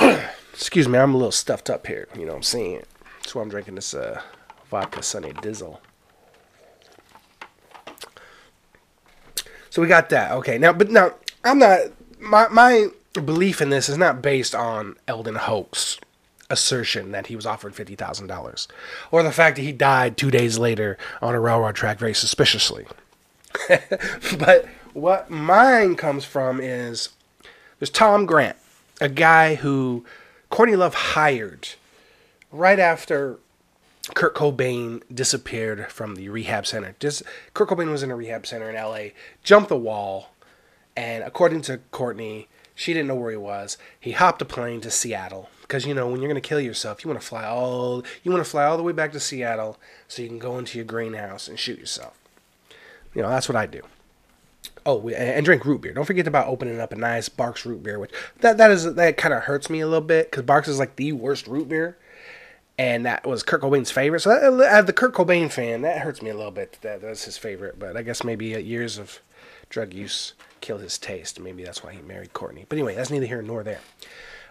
Excuse 0.52 0.88
me, 0.88 0.98
I'm 0.98 1.14
a 1.14 1.16
little 1.16 1.32
stuffed 1.32 1.70
up 1.70 1.86
here. 1.86 2.08
You 2.14 2.26
know 2.26 2.32
what 2.32 2.38
I'm 2.38 2.42
saying? 2.42 2.82
That's 3.16 3.34
why 3.34 3.42
I'm 3.42 3.48
drinking 3.48 3.74
this 3.74 3.94
uh, 3.94 4.20
vodka 4.70 5.02
Sunny 5.02 5.32
Dizzle. 5.32 5.78
So 9.70 9.82
we 9.82 9.88
got 9.88 10.08
that. 10.10 10.32
Okay. 10.32 10.56
Now, 10.56 10.72
but 10.72 10.90
now 10.90 11.14
I'm 11.42 11.58
not 11.58 11.80
my 12.20 12.48
my 12.48 12.88
belief 13.12 13.60
in 13.60 13.70
this 13.70 13.88
is 13.88 13.98
not 13.98 14.22
based 14.22 14.54
on 14.54 14.96
Eldon 15.06 15.34
Hoke's 15.36 15.98
assertion 16.50 17.12
that 17.12 17.26
he 17.26 17.36
was 17.36 17.46
offered 17.46 17.74
fifty 17.74 17.94
thousand 17.94 18.28
dollars, 18.28 18.68
or 19.10 19.22
the 19.22 19.32
fact 19.32 19.56
that 19.56 19.62
he 19.62 19.72
died 19.72 20.16
two 20.16 20.30
days 20.30 20.58
later 20.58 20.96
on 21.20 21.34
a 21.34 21.40
railroad 21.40 21.74
track 21.74 21.98
very 21.98 22.14
suspiciously. 22.14 22.86
but 24.38 24.66
what 24.92 25.30
mine 25.30 25.96
comes 25.96 26.24
from 26.24 26.60
is 26.60 27.10
there's 27.78 27.90
Tom 27.90 28.26
Grant, 28.26 28.56
a 29.00 29.08
guy 29.08 29.56
who 29.56 30.04
Courtney 30.50 30.76
Love 30.76 30.94
hired 30.94 31.70
right 32.52 32.78
after 32.78 33.38
Kurt 34.14 34.34
Cobain 34.34 35.02
disappeared 35.12 35.90
from 35.90 36.14
the 36.14 36.28
rehab 36.28 36.66
center. 36.66 36.94
Just 37.00 37.22
Kurt 37.54 37.68
Cobain 37.68 37.90
was 37.90 38.02
in 38.02 38.10
a 38.10 38.16
rehab 38.16 38.46
center 38.46 38.68
in 38.68 38.76
LA, 38.76 39.10
jumped 39.42 39.68
the 39.68 39.76
wall, 39.76 40.30
and 40.96 41.24
according 41.24 41.62
to 41.62 41.78
Courtney, 41.90 42.48
she 42.74 42.92
didn't 42.92 43.08
know 43.08 43.14
where 43.14 43.30
he 43.30 43.36
was. 43.36 43.78
He 43.98 44.12
hopped 44.12 44.42
a 44.42 44.44
plane 44.44 44.80
to 44.82 44.90
Seattle 44.90 45.48
because 45.62 45.86
you 45.86 45.94
know 45.94 46.08
when 46.08 46.20
you're 46.20 46.28
gonna 46.28 46.40
kill 46.40 46.60
yourself, 46.60 47.04
you 47.04 47.08
want 47.08 47.20
to 47.20 47.26
fly 47.26 47.44
all 47.44 48.04
you 48.22 48.30
want 48.30 48.44
to 48.44 48.50
fly 48.50 48.64
all 48.64 48.76
the 48.76 48.82
way 48.82 48.92
back 48.92 49.12
to 49.12 49.20
Seattle 49.20 49.78
so 50.08 50.22
you 50.22 50.28
can 50.28 50.38
go 50.38 50.58
into 50.58 50.78
your 50.78 50.84
greenhouse 50.84 51.48
and 51.48 51.58
shoot 51.58 51.78
yourself. 51.78 52.18
You 53.14 53.22
know 53.22 53.28
that's 53.28 53.48
what 53.48 53.56
I 53.56 53.66
do. 53.66 53.80
Oh, 54.86 55.08
and 55.08 55.44
drink 55.46 55.64
root 55.64 55.80
beer. 55.80 55.94
Don't 55.94 56.04
forget 56.04 56.26
about 56.26 56.46
opening 56.46 56.78
up 56.78 56.92
a 56.92 56.96
nice 56.96 57.30
Barq's 57.30 57.64
root 57.64 57.82
beer, 57.82 57.98
which 57.98 58.10
that 58.40 58.58
that 58.58 58.70
is 58.70 58.94
that 58.94 59.16
kind 59.16 59.32
of 59.32 59.44
hurts 59.44 59.70
me 59.70 59.80
a 59.80 59.86
little 59.86 60.06
bit 60.06 60.30
because 60.30 60.44
Barq's 60.44 60.68
is 60.68 60.78
like 60.78 60.96
the 60.96 61.12
worst 61.12 61.46
root 61.46 61.70
beer, 61.70 61.96
and 62.76 63.06
that 63.06 63.26
was 63.26 63.42
Kurt 63.42 63.62
Cobain's 63.62 63.90
favorite. 63.90 64.20
So 64.20 64.28
that, 64.28 64.70
as 64.70 64.84
the 64.84 64.92
Kurt 64.92 65.14
Cobain 65.14 65.50
fan, 65.50 65.82
that 65.82 66.00
hurts 66.00 66.20
me 66.20 66.28
a 66.28 66.36
little 66.36 66.50
bit. 66.50 66.78
That 66.82 67.00
that's 67.00 67.24
his 67.24 67.38
favorite, 67.38 67.78
but 67.78 67.96
I 67.96 68.02
guess 68.02 68.24
maybe 68.24 68.54
uh, 68.54 68.58
years 68.58 68.98
of 68.98 69.20
drug 69.70 69.94
use 69.94 70.34
killed 70.60 70.82
his 70.82 70.98
taste. 70.98 71.40
Maybe 71.40 71.64
that's 71.64 71.82
why 71.82 71.92
he 71.92 72.02
married 72.02 72.34
Courtney. 72.34 72.66
But 72.68 72.76
anyway, 72.76 72.94
that's 72.94 73.10
neither 73.10 73.26
here 73.26 73.42
nor 73.42 73.62
there. 73.62 73.80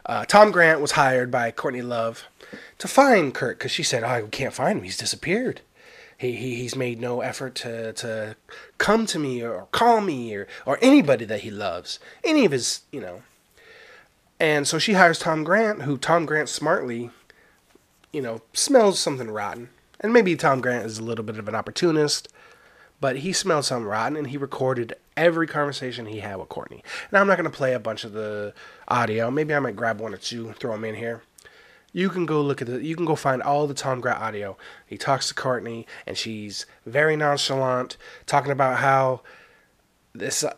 Uh, 0.06 0.26
Tom 0.26 0.52
Grant 0.52 0.82
was 0.82 0.92
hired 0.94 1.32
by 1.32 1.52
Courtney 1.52 1.82
Love 1.82 2.26
to 2.80 2.88
find 2.88 3.34
Kurt 3.34 3.60
because 3.60 3.72
she 3.72 3.84
said, 3.84 4.04
"Oh, 4.04 4.08
I 4.08 4.22
can't 4.24 4.54
find 4.54 4.80
him. 4.80 4.84
He's 4.84 4.98
disappeared. 4.98 5.62
He, 6.18 6.34
he 6.34 6.56
he's 6.56 6.76
made 6.76 7.00
no 7.00 7.22
effort 7.22 7.56
to 7.56 7.94
to 7.94 8.36
come 8.78 9.06
to 9.08 9.20
me 9.20 9.44
or 9.44 9.68
call 9.72 10.02
me 10.02 10.34
or 10.36 10.48
or 10.66 10.78
anybody 10.82 11.26
that 11.26 11.42
he 11.42 11.52
loves, 11.52 12.00
any 12.24 12.46
of 12.46 12.52
his 12.52 12.82
you 12.92 13.02
know." 13.02 13.24
And 14.40 14.68
so 14.68 14.78
she 14.78 14.94
hires 14.94 15.20
Tom 15.20 15.44
Grant, 15.44 15.84
who 15.84 15.98
Tom 15.98 16.26
Grant 16.26 16.50
smartly, 16.50 17.12
you 18.12 18.22
know, 18.22 18.42
smells 18.52 19.00
something 19.00 19.30
rotten. 19.30 19.70
And 20.00 20.12
maybe 20.12 20.36
Tom 20.36 20.60
Grant 20.60 20.86
is 20.86 21.00
a 21.00 21.04
little 21.04 21.24
bit 21.24 21.40
of 21.40 21.48
an 21.48 21.56
opportunist, 21.56 22.28
but 23.00 23.18
he 23.18 23.32
smelled 23.32 23.64
something 23.64 23.88
rotten 23.88 24.18
and 24.18 24.28
he 24.28 24.38
recorded 24.38 24.96
every 25.16 25.48
conversation 25.48 26.08
he 26.08 26.20
had 26.20 26.38
with 26.38 26.50
Courtney. 26.50 26.84
Now 27.12 27.22
I'm 27.22 27.28
not 27.28 27.38
going 27.38 27.50
to 27.50 27.56
play 27.56 27.74
a 27.74 27.80
bunch 27.80 28.04
of 28.04 28.12
the 28.12 28.54
audio. 28.88 29.32
Maybe 29.32 29.54
I 29.54 29.60
might 29.60 29.78
grab 29.78 30.02
one 30.02 30.14
or 30.14 30.18
two, 30.18 30.54
throw 30.54 30.74
them 30.74 30.84
in 30.86 30.96
here. 30.96 31.22
You 31.94 32.10
can 32.10 32.26
go 32.26 32.42
look 32.42 32.62
at 32.62 32.68
the. 32.68 32.84
You 32.84 32.96
can 32.96 33.06
go 33.06 33.16
find 33.16 33.42
all 33.42 33.68
the 33.68 33.76
Tom 33.76 34.02
Grant 34.02 34.20
audio. 34.20 34.58
He 34.86 34.98
talks 34.98 35.28
to 35.28 35.36
Courtney, 35.36 35.86
and 36.08 36.18
she's 36.18 36.66
very 36.88 37.16
nonchalant, 37.16 37.98
talking 38.26 38.52
about 38.52 38.80
how 38.80 39.22
this. 40.14 40.44
Uh, 40.44 40.54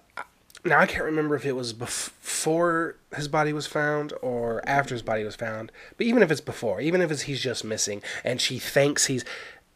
now 0.63 0.80
I 0.80 0.86
can't 0.86 1.04
remember 1.04 1.36
if 1.36 1.46
it 1.46 1.51
was 1.51 1.74
before 1.74 2.96
his 3.15 3.27
body 3.27 3.51
was 3.54 3.68
found 3.68 4.13
or 4.22 4.68
after 4.68 4.96
his 4.96 5.01
body 5.01 5.25
was 5.25 5.36
found. 5.36 5.74
But 5.98 6.08
even 6.08 6.24
if 6.24 6.32
it's 6.32 6.42
before, 6.42 6.80
even 6.80 7.01
if 7.01 7.12
it's 7.12 7.24
he's 7.24 7.42
just 7.42 7.65
missing, 7.65 8.01
and 8.24 8.39
she 8.39 8.58
thinks 8.58 9.08
he's, 9.08 9.25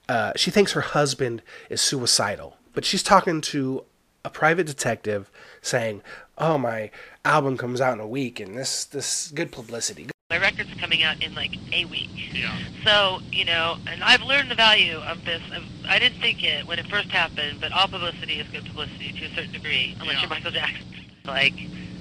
uh, 0.07 0.31
she 0.37 0.51
thinks 0.51 0.71
her 0.71 0.81
husband 0.81 1.41
is 1.69 1.81
suicidal. 1.81 2.55
But 2.73 2.85
she's 2.85 3.03
talking 3.03 3.41
to 3.41 3.83
a 4.23 4.29
private 4.29 4.65
detective, 4.65 5.29
saying, 5.61 6.03
"Oh, 6.37 6.57
my 6.57 6.89
album 7.25 7.57
comes 7.57 7.81
out 7.81 7.93
in 7.93 7.99
a 7.99 8.07
week, 8.07 8.39
and 8.39 8.57
this 8.57 8.85
this 8.85 9.29
good 9.29 9.51
publicity." 9.51 10.07
My 10.29 10.38
record's 10.38 10.71
coming 10.79 11.01
out 11.01 11.24
in 11.24 11.33
like 11.33 11.55
a 11.74 11.86
week. 11.86 12.12
Yeah. 12.36 12.55
So, 12.86 13.19
you 13.31 13.45
know, 13.45 13.77
and 13.88 14.03
I've 14.03 14.21
learned 14.21 14.51
the 14.51 14.55
value 14.55 14.98
of 15.00 15.25
this. 15.25 15.41
I've, 15.51 16.00
didn't 16.00 16.21
think 16.21 16.43
it 16.43 16.67
when 16.67 16.77
it 16.77 16.86
first 16.86 17.09
happened, 17.09 17.59
but 17.59 17.71
all 17.71 17.88
publicity 17.88 18.33
is 18.33 18.48
good 18.50 18.63
publicity 18.63 19.12
to 19.13 19.25
a 19.25 19.29
certain 19.29 19.51
degree, 19.53 19.98
unless 20.00 20.17
Yeah. 20.17 20.21
you're 20.21 20.29
Michael 20.29 20.51
Jackson. 20.51 20.86
Like, 21.25 21.55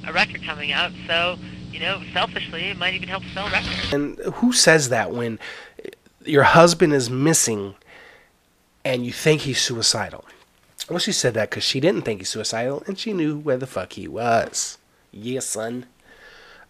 a 0.06 0.12
record 0.12 0.42
coming 0.44 0.72
out, 0.72 0.92
so, 1.06 1.38
you 1.72 1.80
know, 1.80 2.02
selfishly, 2.12 2.64
it 2.64 2.76
might 2.76 2.92
even 2.92 3.08
help 3.08 3.22
sell 3.32 3.48
records. 3.50 3.94
And 3.94 4.18
who 4.34 4.52
says 4.52 4.90
that 4.90 5.10
when 5.10 5.38
your 6.22 6.42
husband 6.42 6.92
is 6.92 7.08
missing 7.08 7.76
and 8.84 9.06
you 9.06 9.12
think 9.12 9.40
he's 9.42 9.58
suicidal? 9.62 10.26
Well, 10.90 10.98
she 10.98 11.12
said 11.12 11.32
that 11.32 11.48
because 11.48 11.64
she 11.64 11.80
didn't 11.80 12.02
think 12.02 12.20
he's 12.20 12.28
suicidal 12.28 12.82
and 12.86 12.98
she 12.98 13.14
knew 13.14 13.38
where 13.38 13.56
the 13.56 13.66
fuck 13.66 13.94
he 13.94 14.06
was. 14.06 14.76
Yeah, 15.12 15.40
son. 15.40 15.86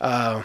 Uh, 0.00 0.45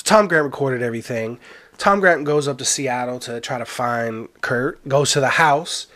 so 0.00 0.16
Tom 0.16 0.28
Grant 0.28 0.44
recorded 0.44 0.82
everything. 0.82 1.38
Tom 1.76 2.00
Grant 2.00 2.24
goes 2.24 2.48
up 2.48 2.56
to 2.56 2.64
Seattle 2.64 3.18
to 3.20 3.38
try 3.38 3.58
to 3.58 3.66
find 3.66 4.28
Kurt, 4.40 4.86
goes 4.88 5.12
to 5.12 5.20
the 5.20 5.28
house, 5.28 5.88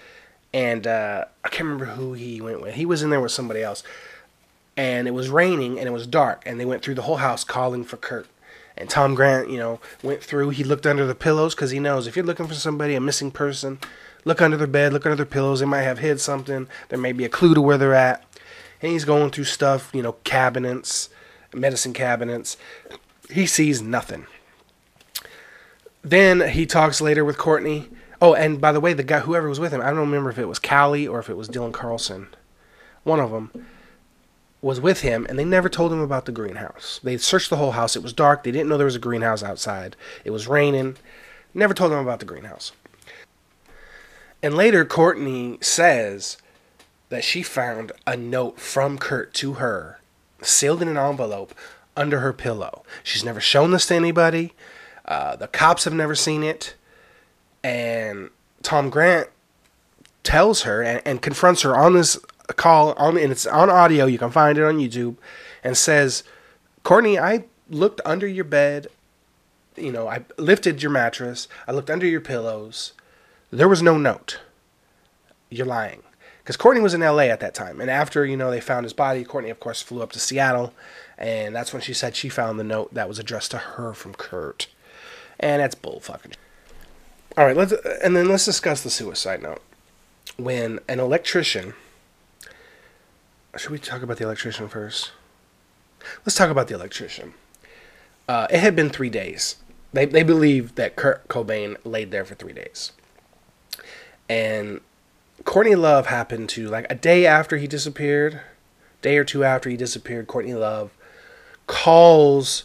and 0.52 0.86
uh, 0.86 1.24
I 1.42 1.48
can't 1.48 1.64
remember 1.64 1.86
who 1.86 2.12
he 2.12 2.38
went 2.42 2.60
with. 2.60 2.74
He 2.74 2.84
was 2.84 3.02
in 3.02 3.08
there 3.08 3.20
with 3.22 3.32
somebody 3.32 3.62
else. 3.62 3.82
And 4.76 5.08
it 5.08 5.12
was 5.12 5.30
raining 5.30 5.78
and 5.78 5.88
it 5.88 5.92
was 5.92 6.06
dark, 6.06 6.42
and 6.44 6.60
they 6.60 6.66
went 6.66 6.82
through 6.82 6.96
the 6.96 7.02
whole 7.02 7.16
house 7.16 7.44
calling 7.44 7.82
for 7.82 7.96
Kurt. 7.96 8.26
And 8.76 8.90
Tom 8.90 9.14
Grant, 9.14 9.48
you 9.48 9.56
know, 9.56 9.80
went 10.02 10.22
through. 10.22 10.50
He 10.50 10.64
looked 10.64 10.84
under 10.84 11.06
the 11.06 11.14
pillows 11.14 11.54
because 11.54 11.70
he 11.70 11.78
knows 11.78 12.06
if 12.06 12.14
you're 12.14 12.26
looking 12.26 12.46
for 12.48 12.54
somebody, 12.54 12.94
a 12.94 13.00
missing 13.00 13.30
person, 13.30 13.78
look 14.26 14.42
under 14.42 14.58
their 14.58 14.66
bed, 14.66 14.92
look 14.92 15.06
under 15.06 15.16
their 15.16 15.24
pillows. 15.24 15.60
They 15.60 15.66
might 15.66 15.82
have 15.82 16.00
hid 16.00 16.20
something. 16.20 16.68
There 16.90 16.98
may 16.98 17.12
be 17.12 17.24
a 17.24 17.30
clue 17.30 17.54
to 17.54 17.62
where 17.62 17.78
they're 17.78 17.94
at. 17.94 18.22
And 18.82 18.92
he's 18.92 19.06
going 19.06 19.30
through 19.30 19.44
stuff, 19.44 19.90
you 19.94 20.02
know, 20.02 20.16
cabinets, 20.24 21.08
medicine 21.54 21.94
cabinets. 21.94 22.58
He 23.34 23.46
sees 23.46 23.82
nothing. 23.82 24.28
Then 26.02 26.50
he 26.50 26.66
talks 26.66 27.00
later 27.00 27.24
with 27.24 27.36
Courtney. 27.36 27.88
Oh, 28.22 28.32
and 28.32 28.60
by 28.60 28.70
the 28.70 28.78
way, 28.78 28.92
the 28.92 29.02
guy, 29.02 29.18
whoever 29.18 29.48
was 29.48 29.58
with 29.58 29.72
him, 29.72 29.80
I 29.80 29.86
don't 29.86 29.98
remember 29.98 30.30
if 30.30 30.38
it 30.38 30.46
was 30.46 30.60
Cali 30.60 31.08
or 31.08 31.18
if 31.18 31.28
it 31.28 31.36
was 31.36 31.48
Dylan 31.48 31.72
Carlson. 31.72 32.28
One 33.02 33.18
of 33.18 33.32
them 33.32 33.66
was 34.62 34.80
with 34.80 35.00
him, 35.00 35.26
and 35.28 35.36
they 35.36 35.44
never 35.44 35.68
told 35.68 35.92
him 35.92 35.98
about 35.98 36.26
the 36.26 36.32
greenhouse. 36.32 37.00
They 37.02 37.16
searched 37.16 37.50
the 37.50 37.56
whole 37.56 37.72
house. 37.72 37.96
It 37.96 38.04
was 38.04 38.12
dark. 38.12 38.44
They 38.44 38.52
didn't 38.52 38.68
know 38.68 38.76
there 38.76 38.84
was 38.84 38.94
a 38.94 39.00
greenhouse 39.00 39.42
outside. 39.42 39.96
It 40.24 40.30
was 40.30 40.46
raining. 40.46 40.96
Never 41.52 41.74
told 41.74 41.90
him 41.90 41.98
about 41.98 42.20
the 42.20 42.26
greenhouse. 42.26 42.70
And 44.44 44.54
later, 44.54 44.84
Courtney 44.84 45.58
says 45.60 46.36
that 47.08 47.24
she 47.24 47.42
found 47.42 47.90
a 48.06 48.16
note 48.16 48.60
from 48.60 48.96
Kurt 48.96 49.34
to 49.34 49.54
her, 49.54 49.98
sealed 50.40 50.82
in 50.82 50.88
an 50.88 50.96
envelope, 50.96 51.52
under 51.96 52.20
her 52.20 52.32
pillow. 52.32 52.82
She's 53.02 53.24
never 53.24 53.40
shown 53.40 53.70
this 53.70 53.86
to 53.86 53.94
anybody. 53.94 54.52
Uh, 55.04 55.36
the 55.36 55.48
cops 55.48 55.84
have 55.84 55.94
never 55.94 56.14
seen 56.14 56.42
it. 56.42 56.74
And 57.62 58.30
Tom 58.62 58.90
Grant 58.90 59.28
tells 60.22 60.62
her 60.62 60.82
and, 60.82 61.02
and 61.04 61.22
confronts 61.22 61.62
her 61.62 61.76
on 61.76 61.94
this 61.94 62.18
call 62.56 62.92
on 62.94 63.16
and 63.16 63.30
it's 63.30 63.46
on 63.46 63.70
audio. 63.70 64.06
You 64.06 64.18
can 64.18 64.30
find 64.30 64.58
it 64.58 64.64
on 64.64 64.78
youtube. 64.78 65.16
And 65.62 65.76
says 65.76 66.24
courtney 66.82 67.18
i 67.18 67.44
looked 67.70 68.00
under 68.04 68.26
your 68.26 68.44
bed. 68.44 68.88
You 69.76 69.92
know 69.92 70.08
i 70.08 70.24
lifted 70.38 70.82
your 70.82 70.90
mattress. 70.90 71.48
I 71.66 71.72
looked 71.72 71.90
under 71.90 72.06
your 72.06 72.20
pillows. 72.20 72.92
There 73.50 73.68
was 73.68 73.82
no 73.82 73.96
note. 73.96 74.40
You're 75.50 75.66
lying 75.66 76.02
because 76.44 76.56
courtney 76.56 76.82
was 76.82 76.94
in 76.94 77.00
la 77.00 77.18
at 77.18 77.40
that 77.40 77.54
time 77.54 77.80
and 77.80 77.90
after 77.90 78.24
you 78.24 78.36
know 78.36 78.50
they 78.50 78.60
found 78.60 78.84
his 78.84 78.92
body 78.92 79.24
courtney 79.24 79.50
of 79.50 79.58
course 79.58 79.82
flew 79.82 80.02
up 80.02 80.12
to 80.12 80.20
seattle 80.20 80.72
and 81.18 81.54
that's 81.54 81.72
when 81.72 81.82
she 81.82 81.92
said 81.92 82.14
she 82.14 82.28
found 82.28 82.58
the 82.58 82.64
note 82.64 82.92
that 82.94 83.08
was 83.08 83.18
addressed 83.18 83.50
to 83.50 83.58
her 83.58 83.92
from 83.92 84.14
kurt 84.14 84.68
and 85.40 85.60
that's 85.60 85.74
bull 85.74 86.00
fucking 86.00 86.32
all 87.36 87.44
right 87.44 87.56
let's 87.56 87.72
and 88.02 88.16
then 88.16 88.28
let's 88.28 88.44
discuss 88.44 88.82
the 88.82 88.90
suicide 88.90 89.42
note 89.42 89.62
when 90.36 90.78
an 90.88 91.00
electrician 91.00 91.74
should 93.56 93.70
we 93.70 93.78
talk 93.78 94.02
about 94.02 94.16
the 94.16 94.24
electrician 94.24 94.68
first? 94.68 95.12
Let's 96.24 96.36
talk 96.36 96.50
about 96.50 96.68
the 96.68 96.74
electrician. 96.74 97.34
Uh, 98.28 98.46
it 98.50 98.60
had 98.60 98.74
been 98.74 98.90
three 98.90 99.10
days. 99.10 99.56
They 99.92 100.06
they 100.06 100.22
believe 100.22 100.74
that 100.74 100.96
Kurt 100.96 101.28
Cobain 101.28 101.76
laid 101.84 102.10
there 102.10 102.24
for 102.24 102.34
three 102.34 102.52
days, 102.52 102.92
and 104.28 104.80
Courtney 105.42 105.74
Love 105.74 106.06
happened 106.06 106.48
to 106.50 106.68
like 106.68 106.86
a 106.88 106.94
day 106.94 107.26
after 107.26 107.56
he 107.56 107.66
disappeared, 107.66 108.40
day 109.02 109.18
or 109.18 109.24
two 109.24 109.42
after 109.42 109.68
he 109.68 109.76
disappeared. 109.76 110.26
Courtney 110.28 110.54
Love 110.54 110.92
calls 111.66 112.64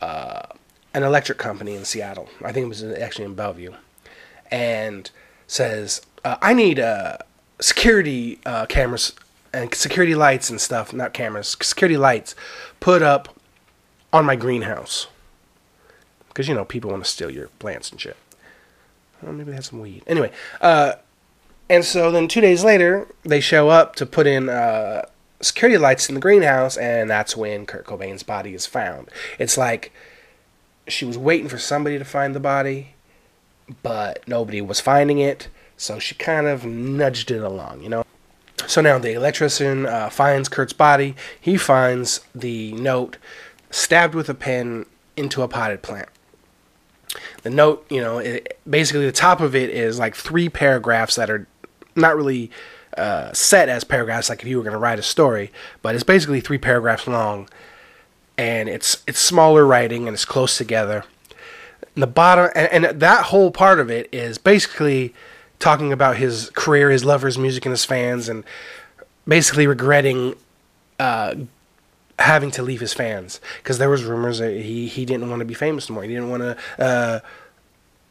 uh, 0.00 0.42
an 0.94 1.02
electric 1.02 1.38
company 1.38 1.74
in 1.74 1.84
Seattle. 1.84 2.28
I 2.42 2.52
think 2.52 2.66
it 2.66 2.68
was 2.68 2.84
actually 2.84 3.24
in 3.24 3.34
Bellevue, 3.34 3.72
and 4.50 5.10
says, 5.46 6.02
uh, 6.24 6.36
"I 6.40 6.54
need 6.54 6.78
uh, 6.78 7.18
security 7.60 8.38
uh, 8.46 8.66
cameras 8.66 9.12
and 9.54 9.74
security 9.74 10.14
lights 10.14 10.50
and 10.50 10.60
stuff, 10.60 10.92
not 10.92 11.12
cameras, 11.12 11.56
security 11.62 11.96
lights 11.96 12.34
put 12.80 13.02
up 13.02 13.40
on 14.12 14.24
my 14.24 14.36
greenhouse. 14.36 15.06
Because, 16.28 16.48
you 16.48 16.54
know, 16.54 16.64
people 16.64 16.90
want 16.90 17.04
to 17.04 17.10
steal 17.10 17.30
your 17.30 17.48
plants 17.60 17.90
and 17.90 18.00
shit. 18.00 18.16
Well, 19.22 19.32
maybe 19.32 19.50
they 19.50 19.54
have 19.54 19.64
some 19.64 19.80
weed. 19.80 20.02
Anyway, 20.06 20.32
uh, 20.60 20.94
And 21.68 21.84
so 21.84 22.10
then 22.10 22.28
two 22.28 22.40
days 22.40 22.62
later, 22.62 23.08
they 23.22 23.40
show 23.40 23.68
up 23.68 23.96
to 23.96 24.06
put 24.06 24.26
in 24.26 24.48
uh, 24.48 25.06
security 25.40 25.78
lights 25.78 26.08
in 26.08 26.14
the 26.14 26.20
greenhouse, 26.20 26.76
and 26.76 27.08
that's 27.08 27.36
when 27.36 27.66
Kurt 27.66 27.86
Cobain's 27.86 28.22
body 28.22 28.54
is 28.54 28.66
found. 28.66 29.08
It's 29.38 29.56
like 29.56 29.92
she 30.86 31.04
was 31.04 31.16
waiting 31.16 31.48
for 31.48 31.58
somebody 31.58 31.98
to 31.98 32.04
find 32.04 32.34
the 32.34 32.40
body, 32.40 32.94
but 33.82 34.26
nobody 34.28 34.60
was 34.60 34.80
finding 34.80 35.18
it, 35.18 35.48
so 35.76 35.98
she 35.98 36.14
kind 36.14 36.46
of 36.46 36.64
nudged 36.64 37.30
it 37.30 37.42
along, 37.42 37.82
you 37.82 37.88
know? 37.88 38.04
So 38.66 38.80
now 38.80 38.98
the 38.98 39.12
electrician 39.12 39.86
uh, 39.86 40.08
finds 40.10 40.48
Kurt's 40.48 40.72
body. 40.72 41.14
He 41.40 41.56
finds 41.56 42.20
the 42.34 42.72
note 42.72 43.18
stabbed 43.70 44.14
with 44.14 44.28
a 44.28 44.34
pen 44.34 44.86
into 45.16 45.42
a 45.42 45.48
potted 45.48 45.82
plant. 45.82 46.08
The 47.42 47.50
note, 47.50 47.84
you 47.90 48.00
know, 48.00 48.18
it, 48.18 48.58
basically 48.68 49.06
the 49.06 49.12
top 49.12 49.40
of 49.40 49.54
it 49.54 49.70
is 49.70 49.98
like 49.98 50.14
three 50.14 50.48
paragraphs 50.48 51.16
that 51.16 51.30
are 51.30 51.46
not 51.96 52.16
really 52.16 52.50
uh, 52.96 53.32
set 53.32 53.68
as 53.68 53.84
paragraphs, 53.84 54.28
like 54.28 54.42
if 54.42 54.48
you 54.48 54.56
were 54.56 54.62
going 54.62 54.72
to 54.72 54.78
write 54.78 54.98
a 54.98 55.02
story, 55.02 55.50
but 55.82 55.94
it's 55.94 56.04
basically 56.04 56.40
three 56.40 56.58
paragraphs 56.58 57.06
long, 57.06 57.48
and 58.38 58.68
it's 58.68 59.02
it's 59.06 59.18
smaller 59.18 59.66
writing 59.66 60.06
and 60.06 60.14
it's 60.14 60.24
close 60.24 60.56
together. 60.56 61.04
And 61.94 62.02
the 62.02 62.08
bottom, 62.08 62.50
and, 62.54 62.84
and 62.84 63.00
that 63.00 63.26
whole 63.26 63.50
part 63.50 63.80
of 63.80 63.90
it 63.90 64.08
is 64.12 64.38
basically 64.38 65.14
talking 65.58 65.92
about 65.92 66.16
his 66.16 66.50
career, 66.50 66.90
his 66.90 67.04
lovers, 67.04 67.38
music, 67.38 67.64
and 67.66 67.72
his 67.72 67.84
fans, 67.84 68.28
and 68.28 68.44
basically 69.26 69.66
regretting 69.66 70.36
uh, 70.98 71.34
having 72.18 72.50
to 72.52 72.62
leave 72.62 72.80
his 72.80 72.92
fans 72.92 73.40
because 73.58 73.78
there 73.78 73.90
was 73.90 74.04
rumors 74.04 74.38
that 74.38 74.52
he 74.52 74.86
he 74.86 75.04
didn't 75.04 75.28
want 75.30 75.40
to 75.40 75.44
be 75.44 75.54
famous 75.54 75.88
anymore. 75.88 76.04
He 76.04 76.10
didn't 76.10 76.30
want 76.30 76.42
to. 76.42 76.56
Uh, 76.78 77.20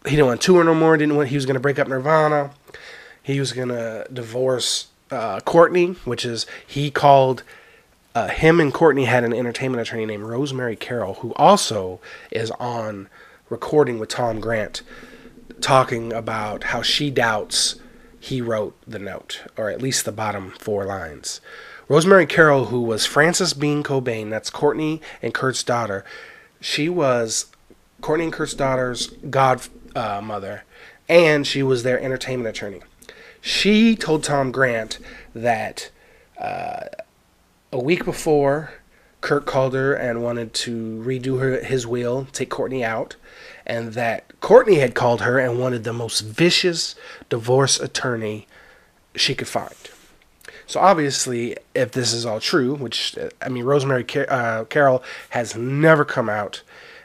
he 0.05 0.11
didn't 0.11 0.25
want 0.25 0.41
to 0.41 0.45
tour 0.45 0.63
no 0.63 0.75
more. 0.75 0.97
Didn't 0.97 1.15
want. 1.15 1.29
He 1.29 1.35
was 1.35 1.45
going 1.45 1.53
to 1.53 1.61
break 1.61 1.79
up 1.79 1.87
Nirvana. 1.87 2.51
He 3.23 3.39
was 3.39 3.53
to 3.53 4.05
divorce 4.11 4.87
uh, 5.09 5.39
Courtney, 5.39 5.93
which 6.05 6.25
is 6.25 6.45
he 6.65 6.91
called. 6.91 7.43
Uh, 8.15 8.27
him 8.27 8.59
and 8.59 8.71
Courtney 8.71 9.05
had 9.05 9.23
an 9.23 9.33
entertainment 9.33 9.81
attorney 9.81 10.05
named 10.05 10.25
Rosemary 10.25 10.75
Carroll, 10.75 11.15
who 11.15 11.33
also 11.33 11.99
is 12.29 12.51
on 12.51 13.09
recording 13.49 13.97
with 13.97 14.09
Tom 14.09 14.39
Grant, 14.39 14.83
talking 15.61 16.13
about 16.13 16.65
how 16.65 16.83
she 16.83 17.09
doubts 17.09 17.79
he 18.19 18.39
wrote 18.39 18.75
the 18.87 18.99
note, 18.99 19.41
or 19.57 19.69
at 19.69 19.81
least 19.81 20.05
the 20.05 20.11
bottom 20.11 20.51
four 20.59 20.85
lines. 20.85 21.41
Rosemary 21.87 22.25
Carroll, 22.25 22.65
who 22.65 22.81
was 22.81 23.05
Frances 23.05 23.53
Bean 23.53 23.83
Cobain, 23.83 24.29
that's 24.29 24.49
Courtney 24.49 25.01
and 25.21 25.33
Kurt's 25.33 25.63
daughter, 25.63 26.05
she 26.61 26.87
was 26.87 27.47
Courtney 27.99 28.25
and 28.25 28.33
Kurt's 28.33 28.53
daughter's 28.53 29.07
godmother, 29.29 30.63
uh, 30.63 31.11
and 31.11 31.45
she 31.45 31.61
was 31.61 31.83
their 31.83 31.99
entertainment 31.99 32.55
attorney. 32.55 32.81
She 33.45 33.97
told 33.97 34.23
Tom 34.23 34.53
Grant 34.53 34.99
that 35.35 35.91
uh, 36.39 36.85
a 37.73 37.77
week 37.77 38.05
before, 38.05 38.75
Kirk 39.19 39.45
called 39.45 39.73
her 39.73 39.93
and 39.93 40.23
wanted 40.23 40.53
to 40.53 41.03
redo 41.05 41.41
her 41.41 41.61
his 41.61 41.85
will, 41.85 42.25
take 42.31 42.49
Courtney 42.49 42.85
out, 42.85 43.17
and 43.65 43.95
that 43.95 44.39
Courtney 44.39 44.75
had 44.75 44.95
called 44.95 45.19
her 45.19 45.39
and 45.39 45.59
wanted 45.59 45.83
the 45.83 45.91
most 45.91 46.21
vicious 46.21 46.95
divorce 47.27 47.81
attorney 47.81 48.47
she 49.13 49.35
could 49.35 49.49
find. 49.49 49.75
So 50.65 50.79
obviously, 50.79 51.57
if 51.75 51.91
this 51.91 52.13
is 52.13 52.25
all 52.25 52.39
true, 52.39 52.75
which 52.75 53.17
I 53.41 53.49
mean, 53.49 53.65
Rosemary 53.65 54.05
Car- 54.05 54.31
uh, 54.31 54.63
Carroll 54.63 55.03
has 55.31 55.53
never 55.53 56.05
come 56.05 56.29
out 56.29 56.61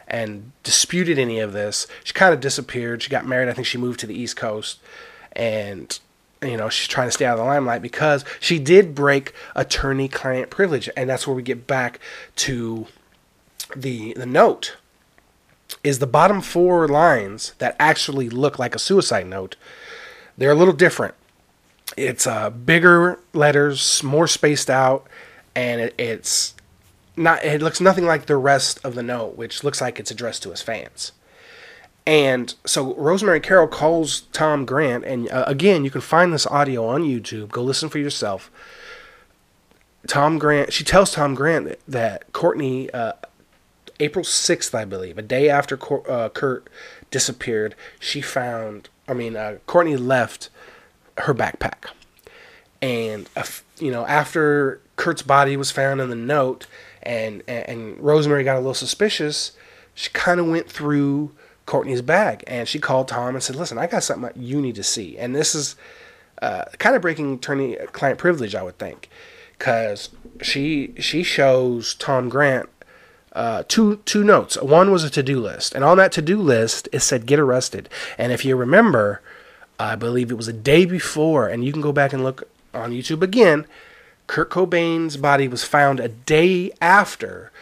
and 0.06 0.52
disputed 0.62 1.18
any 1.18 1.40
of 1.40 1.52
this. 1.52 1.88
She 2.04 2.14
kind 2.14 2.32
of 2.32 2.38
disappeared. 2.38 3.02
She 3.02 3.10
got 3.10 3.26
married. 3.26 3.48
I 3.48 3.54
think 3.54 3.66
she 3.66 3.76
moved 3.76 3.98
to 4.00 4.06
the 4.06 4.14
East 4.14 4.36
Coast, 4.36 4.78
and 5.32 5.98
you 6.42 6.56
know 6.56 6.68
she's 6.68 6.88
trying 6.88 7.08
to 7.08 7.12
stay 7.12 7.24
out 7.24 7.32
of 7.34 7.38
the 7.38 7.44
limelight 7.44 7.82
because 7.82 8.24
she 8.40 8.58
did 8.58 8.94
break 8.94 9.32
attorney-client 9.54 10.50
privilege, 10.50 10.88
and 10.96 11.08
that's 11.08 11.26
where 11.26 11.36
we 11.36 11.42
get 11.42 11.66
back 11.66 12.00
to 12.36 12.86
the 13.74 14.12
the 14.14 14.26
note. 14.26 14.76
Is 15.84 15.98
the 15.98 16.06
bottom 16.06 16.40
four 16.40 16.88
lines 16.88 17.52
that 17.58 17.76
actually 17.78 18.28
look 18.30 18.58
like 18.58 18.74
a 18.74 18.78
suicide 18.78 19.26
note? 19.26 19.56
They're 20.36 20.50
a 20.50 20.54
little 20.54 20.74
different 20.74 21.14
it's 21.96 22.26
uh, 22.26 22.50
bigger 22.50 23.18
letters, 23.32 24.02
more 24.02 24.26
spaced 24.26 24.70
out, 24.70 25.06
and 25.54 25.80
it, 25.80 25.94
it's 25.98 26.54
not. 27.16 27.44
It 27.44 27.62
looks 27.62 27.80
nothing 27.80 28.06
like 28.06 28.26
the 28.26 28.36
rest 28.36 28.80
of 28.84 28.94
the 28.94 29.02
note, 29.02 29.36
which 29.36 29.64
looks 29.64 29.80
like 29.80 29.98
it's 29.98 30.10
addressed 30.10 30.42
to 30.44 30.50
his 30.50 30.62
fans. 30.62 31.12
And 32.08 32.54
so 32.64 32.94
Rosemary 32.94 33.38
Carroll 33.38 33.68
calls 33.68 34.22
Tom 34.32 34.64
Grant, 34.64 35.04
and 35.04 35.30
uh, 35.30 35.44
again, 35.46 35.84
you 35.84 35.90
can 35.90 36.00
find 36.00 36.32
this 36.32 36.46
audio 36.46 36.86
on 36.86 37.02
YouTube. 37.02 37.50
Go 37.50 37.62
listen 37.62 37.90
for 37.90 37.98
yourself. 37.98 38.50
Tom 40.06 40.38
Grant, 40.38 40.72
she 40.72 40.84
tells 40.84 41.12
Tom 41.12 41.34
Grant 41.34 41.66
that, 41.66 41.80
that 41.86 42.32
Courtney, 42.32 42.90
uh, 42.92 43.12
April 44.00 44.24
6th, 44.24 44.74
I 44.74 44.86
believe, 44.86 45.18
a 45.18 45.22
day 45.22 45.50
after 45.50 45.78
uh, 46.08 46.30
Kurt 46.30 46.70
disappeared, 47.10 47.74
she 48.00 48.22
found, 48.22 48.88
I 49.06 49.12
mean, 49.12 49.36
uh, 49.36 49.58
Courtney 49.66 49.98
left 49.98 50.48
her 51.18 51.34
backpack. 51.34 51.90
And 52.80 53.28
you 53.80 53.90
know, 53.90 54.06
after 54.06 54.80
Kurt's 54.96 55.20
body 55.20 55.58
was 55.58 55.70
found 55.70 56.00
in 56.00 56.08
the 56.08 56.16
note, 56.16 56.68
and 57.02 57.42
and 57.46 58.00
Rosemary 58.00 58.44
got 58.44 58.56
a 58.56 58.60
little 58.60 58.72
suspicious, 58.72 59.52
she 59.94 60.08
kind 60.10 60.40
of 60.40 60.46
went 60.46 60.70
through 60.70 61.32
Courtney's 61.68 62.00
bag, 62.00 62.42
and 62.46 62.66
she 62.66 62.78
called 62.78 63.08
Tom 63.08 63.34
and 63.34 63.42
said, 63.42 63.54
"Listen, 63.54 63.76
I 63.76 63.86
got 63.86 64.02
something 64.02 64.32
you 64.34 64.60
need 64.60 64.74
to 64.76 64.82
see." 64.82 65.18
And 65.18 65.36
this 65.36 65.54
is 65.54 65.76
uh, 66.40 66.64
kind 66.78 66.96
of 66.96 67.02
breaking 67.02 67.34
attorney 67.34 67.76
client 67.92 68.18
privilege, 68.18 68.54
I 68.54 68.62
would 68.62 68.78
think, 68.78 69.10
because 69.58 70.08
she 70.40 70.94
she 70.98 71.22
shows 71.22 71.92
Tom 71.94 72.30
Grant 72.30 72.70
uh, 73.34 73.64
two 73.68 73.96
two 74.06 74.24
notes. 74.24 74.60
One 74.62 74.90
was 74.90 75.04
a 75.04 75.10
to 75.10 75.22
do 75.22 75.38
list, 75.40 75.74
and 75.74 75.84
on 75.84 75.98
that 75.98 76.10
to 76.12 76.22
do 76.22 76.40
list 76.40 76.88
it 76.90 77.00
said 77.00 77.26
"get 77.26 77.38
arrested." 77.38 77.90
And 78.16 78.32
if 78.32 78.46
you 78.46 78.56
remember, 78.56 79.20
I 79.78 79.94
believe 79.94 80.30
it 80.30 80.38
was 80.38 80.48
a 80.48 80.54
day 80.54 80.86
before, 80.86 81.48
and 81.48 81.66
you 81.66 81.72
can 81.72 81.82
go 81.82 81.92
back 81.92 82.14
and 82.14 82.24
look 82.24 82.48
on 82.72 82.92
YouTube 82.92 83.20
again. 83.20 83.66
Kurt 84.26 84.48
Cobain's 84.48 85.18
body 85.18 85.48
was 85.48 85.64
found 85.64 86.00
a 86.00 86.08
day 86.08 86.72
after, 86.80 87.52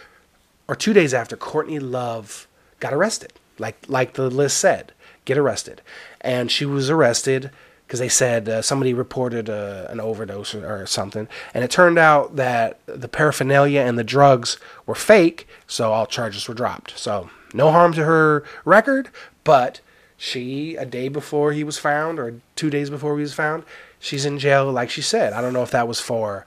or 0.69 0.77
two 0.77 0.93
days 0.93 1.13
after, 1.13 1.37
Courtney 1.37 1.81
Love 1.81 2.47
got 2.79 2.95
arrested. 2.95 3.33
Like 3.59 3.77
like 3.89 4.15
the 4.15 4.31
list 4.31 4.59
said, 4.59 4.93
get 5.25 5.39
arrested, 5.39 5.83
and 6.21 6.51
she 6.51 6.65
was 6.65 6.91
arrested 6.91 7.51
because 7.87 8.01
they 8.01 8.09
said 8.09 8.49
uh, 8.49 8.63
somebody 8.63 8.93
reported 8.93 9.49
uh, 9.49 9.87
an 9.89 10.01
overdose 10.01 10.55
or, 10.55 10.83
or, 10.83 10.87
something, 10.87 11.29
and 11.55 11.63
it 11.63 11.71
turned 11.71 11.99
out 11.99 12.37
that 12.37 12.81
the 12.87 13.09
paraphernalia 13.09 13.81
and 13.81 13.97
the 13.97 14.05
drugs 14.05 14.59
were 14.87 14.95
fake, 14.95 15.47
so 15.67 15.93
all 15.93 16.07
charges 16.07 16.49
were 16.49 16.55
dropped. 16.55 16.99
So 16.99 17.31
no 17.55 17.71
harm 17.71 17.93
to 17.95 18.05
her 18.05 18.45
record, 18.65 19.09
but 19.45 19.81
she, 20.17 20.77
a 20.77 20.85
day 20.85 21.09
before 21.09 21.53
he 21.53 21.63
was 21.63 21.79
found, 21.79 22.19
or 22.19 22.41
two 22.57 22.71
days 22.71 22.91
before 22.91 23.17
he 23.17 23.23
was 23.23 23.35
found, 23.35 23.65
she's 24.01 24.25
in 24.25 24.39
jail, 24.39 24.71
like 24.71 24.91
she 24.91 25.03
said. 25.03 25.33
I 25.33 25.41
don't 25.41 25.53
know 25.53 25.63
if 25.63 25.71
that 25.71 25.87
was 25.87 26.01
for 26.01 26.47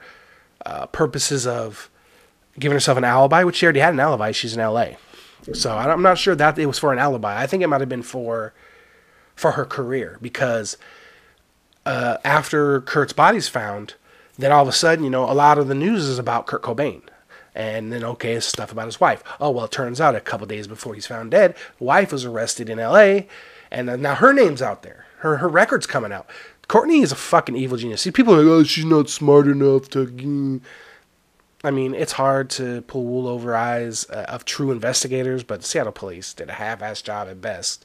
uh, 0.66 0.86
purposes 0.86 1.46
of 1.46 1.88
giving 2.58 2.74
herself 2.74 2.98
an 2.98 3.04
alibi, 3.04 3.44
which 3.44 3.56
she 3.56 3.66
already 3.66 3.80
had 3.80 3.94
an 3.94 4.00
alibi. 4.00 4.32
She's 4.32 4.54
in 4.54 4.60
L.A., 4.60 4.96
so 5.52 5.76
I'm 5.76 6.02
not 6.02 6.18
sure 6.18 6.34
that 6.34 6.58
it 6.58 6.66
was 6.66 6.78
for 6.78 6.92
an 6.92 6.98
alibi. 6.98 7.40
I 7.40 7.46
think 7.46 7.62
it 7.62 7.68
might 7.68 7.80
have 7.80 7.88
been 7.88 8.02
for 8.02 8.52
for 9.34 9.52
her 9.52 9.64
career 9.64 10.18
because 10.20 10.76
uh, 11.86 12.18
after 12.24 12.80
Kurt's 12.82 13.12
body's 13.12 13.48
found, 13.48 13.94
then 14.38 14.52
all 14.52 14.62
of 14.62 14.68
a 14.68 14.72
sudden, 14.72 15.04
you 15.04 15.10
know, 15.10 15.30
a 15.30 15.32
lot 15.32 15.58
of 15.58 15.68
the 15.68 15.74
news 15.74 16.06
is 16.06 16.18
about 16.18 16.46
Kurt 16.46 16.62
Cobain. 16.62 17.02
And 17.52 17.92
then, 17.92 18.04
okay, 18.04 18.38
stuff 18.38 18.70
about 18.70 18.86
his 18.86 19.00
wife. 19.00 19.24
Oh, 19.40 19.50
well, 19.50 19.64
it 19.64 19.72
turns 19.72 20.00
out 20.00 20.14
a 20.14 20.20
couple 20.20 20.46
days 20.46 20.68
before 20.68 20.94
he's 20.94 21.06
found 21.06 21.32
dead, 21.32 21.56
wife 21.80 22.12
was 22.12 22.24
arrested 22.24 22.70
in 22.70 22.78
LA 22.78 23.22
and 23.70 24.02
now 24.02 24.14
her 24.16 24.32
name's 24.32 24.62
out 24.62 24.82
there. 24.82 25.06
Her 25.18 25.36
her 25.38 25.48
record's 25.48 25.86
coming 25.86 26.12
out. 26.12 26.26
Courtney 26.68 27.00
is 27.00 27.12
a 27.12 27.16
fucking 27.16 27.56
evil 27.56 27.76
genius. 27.76 28.02
See, 28.02 28.10
people 28.10 28.34
are 28.34 28.38
like, 28.38 28.46
oh, 28.46 28.64
she's 28.64 28.84
not 28.84 29.08
smart 29.08 29.46
enough 29.46 29.88
to. 29.90 30.60
I 31.62 31.70
mean, 31.70 31.94
it's 31.94 32.12
hard 32.12 32.48
to 32.50 32.82
pull 32.82 33.04
wool 33.04 33.28
over 33.28 33.54
eyes 33.54 34.08
uh, 34.08 34.24
of 34.28 34.44
true 34.44 34.70
investigators, 34.70 35.42
but 35.42 35.64
Seattle 35.64 35.92
police 35.92 36.32
did 36.32 36.48
a 36.48 36.54
half-ass 36.54 37.02
job 37.02 37.28
at 37.28 37.42
best. 37.42 37.84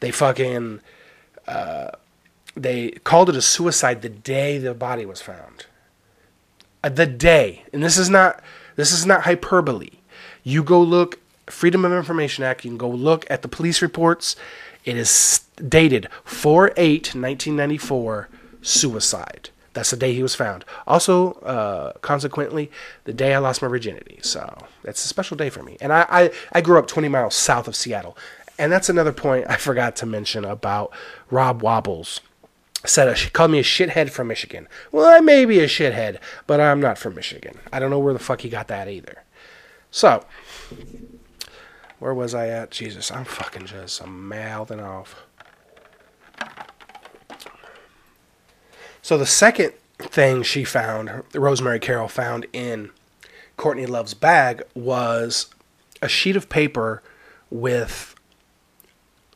They 0.00 0.10
fucking, 0.10 0.80
uh, 1.48 1.92
they 2.54 2.90
called 2.90 3.30
it 3.30 3.36
a 3.36 3.42
suicide 3.42 4.02
the 4.02 4.10
day 4.10 4.58
the 4.58 4.74
body 4.74 5.06
was 5.06 5.22
found. 5.22 5.66
Uh, 6.84 6.90
the 6.90 7.06
day, 7.06 7.64
and 7.72 7.82
this 7.82 7.96
is 7.96 8.10
not, 8.10 8.42
this 8.76 8.92
is 8.92 9.06
not 9.06 9.22
hyperbole. 9.22 9.90
You 10.42 10.62
go 10.62 10.80
look, 10.82 11.18
Freedom 11.46 11.84
of 11.84 11.92
Information 11.92 12.44
Act. 12.44 12.64
You 12.64 12.70
can 12.70 12.78
go 12.78 12.90
look 12.90 13.24
at 13.30 13.42
the 13.42 13.48
police 13.48 13.80
reports 13.80 14.36
it 14.86 14.96
is 14.96 15.40
dated 15.56 16.08
4 16.24 16.72
8 16.76 17.14
1994, 17.14 18.28
suicide. 18.62 19.50
That's 19.76 19.90
the 19.90 19.96
day 19.98 20.14
he 20.14 20.22
was 20.22 20.34
found. 20.34 20.64
Also, 20.86 21.32
uh, 21.32 21.92
consequently, 22.00 22.70
the 23.04 23.12
day 23.12 23.34
I 23.34 23.38
lost 23.38 23.60
my 23.60 23.68
virginity. 23.68 24.18
So 24.22 24.56
that's 24.82 25.04
a 25.04 25.08
special 25.08 25.36
day 25.36 25.50
for 25.50 25.62
me. 25.62 25.76
And 25.82 25.92
I, 25.92 26.06
I, 26.08 26.30
I 26.52 26.62
grew 26.62 26.78
up 26.78 26.86
20 26.86 27.08
miles 27.08 27.34
south 27.34 27.68
of 27.68 27.76
Seattle. 27.76 28.16
And 28.58 28.72
that's 28.72 28.88
another 28.88 29.12
point 29.12 29.44
I 29.50 29.56
forgot 29.58 29.94
to 29.96 30.06
mention 30.06 30.46
about 30.46 30.92
Rob 31.30 31.60
Wobbles. 31.60 32.22
said 32.86 33.06
uh, 33.06 33.12
she 33.12 33.28
called 33.28 33.50
me 33.50 33.58
a 33.58 33.62
shithead 33.62 34.08
from 34.08 34.28
Michigan. 34.28 34.66
Well, 34.92 35.06
I 35.06 35.20
may 35.20 35.44
be 35.44 35.60
a 35.60 35.66
shithead, 35.66 36.20
but 36.46 36.58
I'm 36.58 36.80
not 36.80 36.96
from 36.96 37.14
Michigan. 37.14 37.58
I 37.70 37.78
don't 37.78 37.90
know 37.90 37.98
where 37.98 38.14
the 38.14 38.18
fuck 38.18 38.40
he 38.40 38.48
got 38.48 38.68
that 38.68 38.88
either. 38.88 39.24
So, 39.90 40.24
where 41.98 42.14
was 42.14 42.34
I 42.34 42.48
at? 42.48 42.70
Jesus, 42.70 43.12
I'm 43.12 43.26
fucking 43.26 43.66
just 43.66 44.06
mouthing 44.06 44.80
off. 44.80 45.26
So 49.06 49.16
the 49.16 49.24
second 49.24 49.72
thing 49.98 50.42
she 50.42 50.64
found, 50.64 51.22
Rosemary 51.32 51.78
Carroll 51.78 52.08
found 52.08 52.44
in 52.52 52.90
Courtney 53.56 53.86
Love's 53.86 54.14
bag 54.14 54.64
was 54.74 55.46
a 56.02 56.08
sheet 56.08 56.34
of 56.34 56.48
paper 56.48 57.04
with 57.48 58.16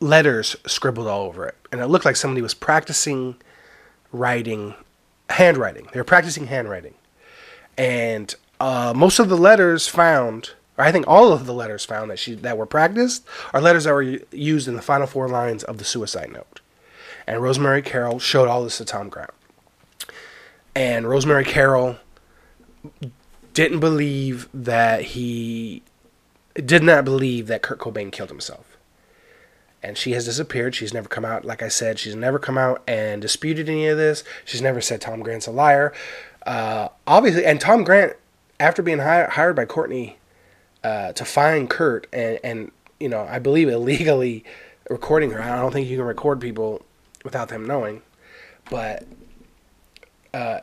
letters 0.01 0.57
scribbled 0.65 1.07
all 1.07 1.21
over 1.21 1.47
it. 1.47 1.55
And 1.71 1.79
it 1.79 1.87
looked 1.87 2.03
like 2.03 2.17
somebody 2.17 2.41
was 2.41 2.53
practicing 2.53 3.37
writing, 4.11 4.75
handwriting. 5.29 5.87
They 5.93 6.01
were 6.01 6.03
practicing 6.03 6.47
handwriting. 6.47 6.95
And 7.77 8.35
uh, 8.59 8.91
most 8.93 9.19
of 9.19 9.29
the 9.29 9.37
letters 9.37 9.87
found, 9.87 10.51
or 10.77 10.83
I 10.83 10.91
think 10.91 11.07
all 11.07 11.31
of 11.31 11.45
the 11.45 11.53
letters 11.53 11.85
found 11.85 12.11
that 12.11 12.19
she 12.19 12.35
that 12.35 12.57
were 12.57 12.65
practiced, 12.65 13.25
are 13.53 13.61
letters 13.61 13.85
that 13.85 13.93
were 13.93 14.19
used 14.33 14.67
in 14.67 14.75
the 14.75 14.81
final 14.81 15.07
four 15.07 15.29
lines 15.29 15.63
of 15.63 15.77
the 15.77 15.85
suicide 15.85 16.33
note. 16.33 16.59
And 17.25 17.41
Rosemary 17.41 17.81
Carroll 17.81 18.19
showed 18.19 18.49
all 18.49 18.65
this 18.65 18.77
to 18.79 18.83
Tom 18.83 19.07
Grant. 19.07 19.31
And 20.75 21.07
Rosemary 21.07 21.43
Carroll 21.43 21.97
didn't 23.53 23.79
believe 23.79 24.47
that 24.53 25.01
he 25.01 25.83
did 26.55 26.83
not 26.83 27.05
believe 27.05 27.47
that 27.47 27.61
Kurt 27.61 27.79
Cobain 27.79 28.11
killed 28.11 28.29
himself. 28.29 28.77
And 29.83 29.97
she 29.97 30.11
has 30.11 30.25
disappeared. 30.25 30.75
She's 30.75 30.93
never 30.93 31.09
come 31.09 31.25
out, 31.25 31.43
like 31.43 31.61
I 31.61 31.67
said, 31.67 31.97
she's 31.97 32.15
never 32.15 32.37
come 32.37 32.57
out 32.57 32.83
and 32.87 33.21
disputed 33.21 33.67
any 33.67 33.87
of 33.87 33.97
this. 33.97 34.23
She's 34.45 34.61
never 34.61 34.79
said 34.79 35.01
Tom 35.01 35.21
Grant's 35.21 35.47
a 35.47 35.51
liar. 35.51 35.91
Uh, 36.45 36.89
obviously, 37.07 37.45
and 37.45 37.59
Tom 37.59 37.83
Grant, 37.83 38.13
after 38.59 38.81
being 38.81 38.99
hi- 38.99 39.25
hired 39.25 39.55
by 39.55 39.65
Courtney 39.65 40.17
uh, 40.83 41.13
to 41.13 41.25
find 41.25 41.69
Kurt 41.69 42.07
and, 42.13 42.39
and, 42.43 42.71
you 42.99 43.09
know, 43.09 43.27
I 43.29 43.39
believe 43.39 43.69
illegally 43.69 44.45
recording 44.89 45.31
her, 45.31 45.41
I 45.41 45.59
don't 45.59 45.71
think 45.71 45.89
you 45.89 45.97
can 45.97 46.05
record 46.05 46.39
people 46.39 46.85
without 47.23 47.49
them 47.49 47.65
knowing. 47.65 48.03
But 48.69 49.05
uh, 50.33 50.59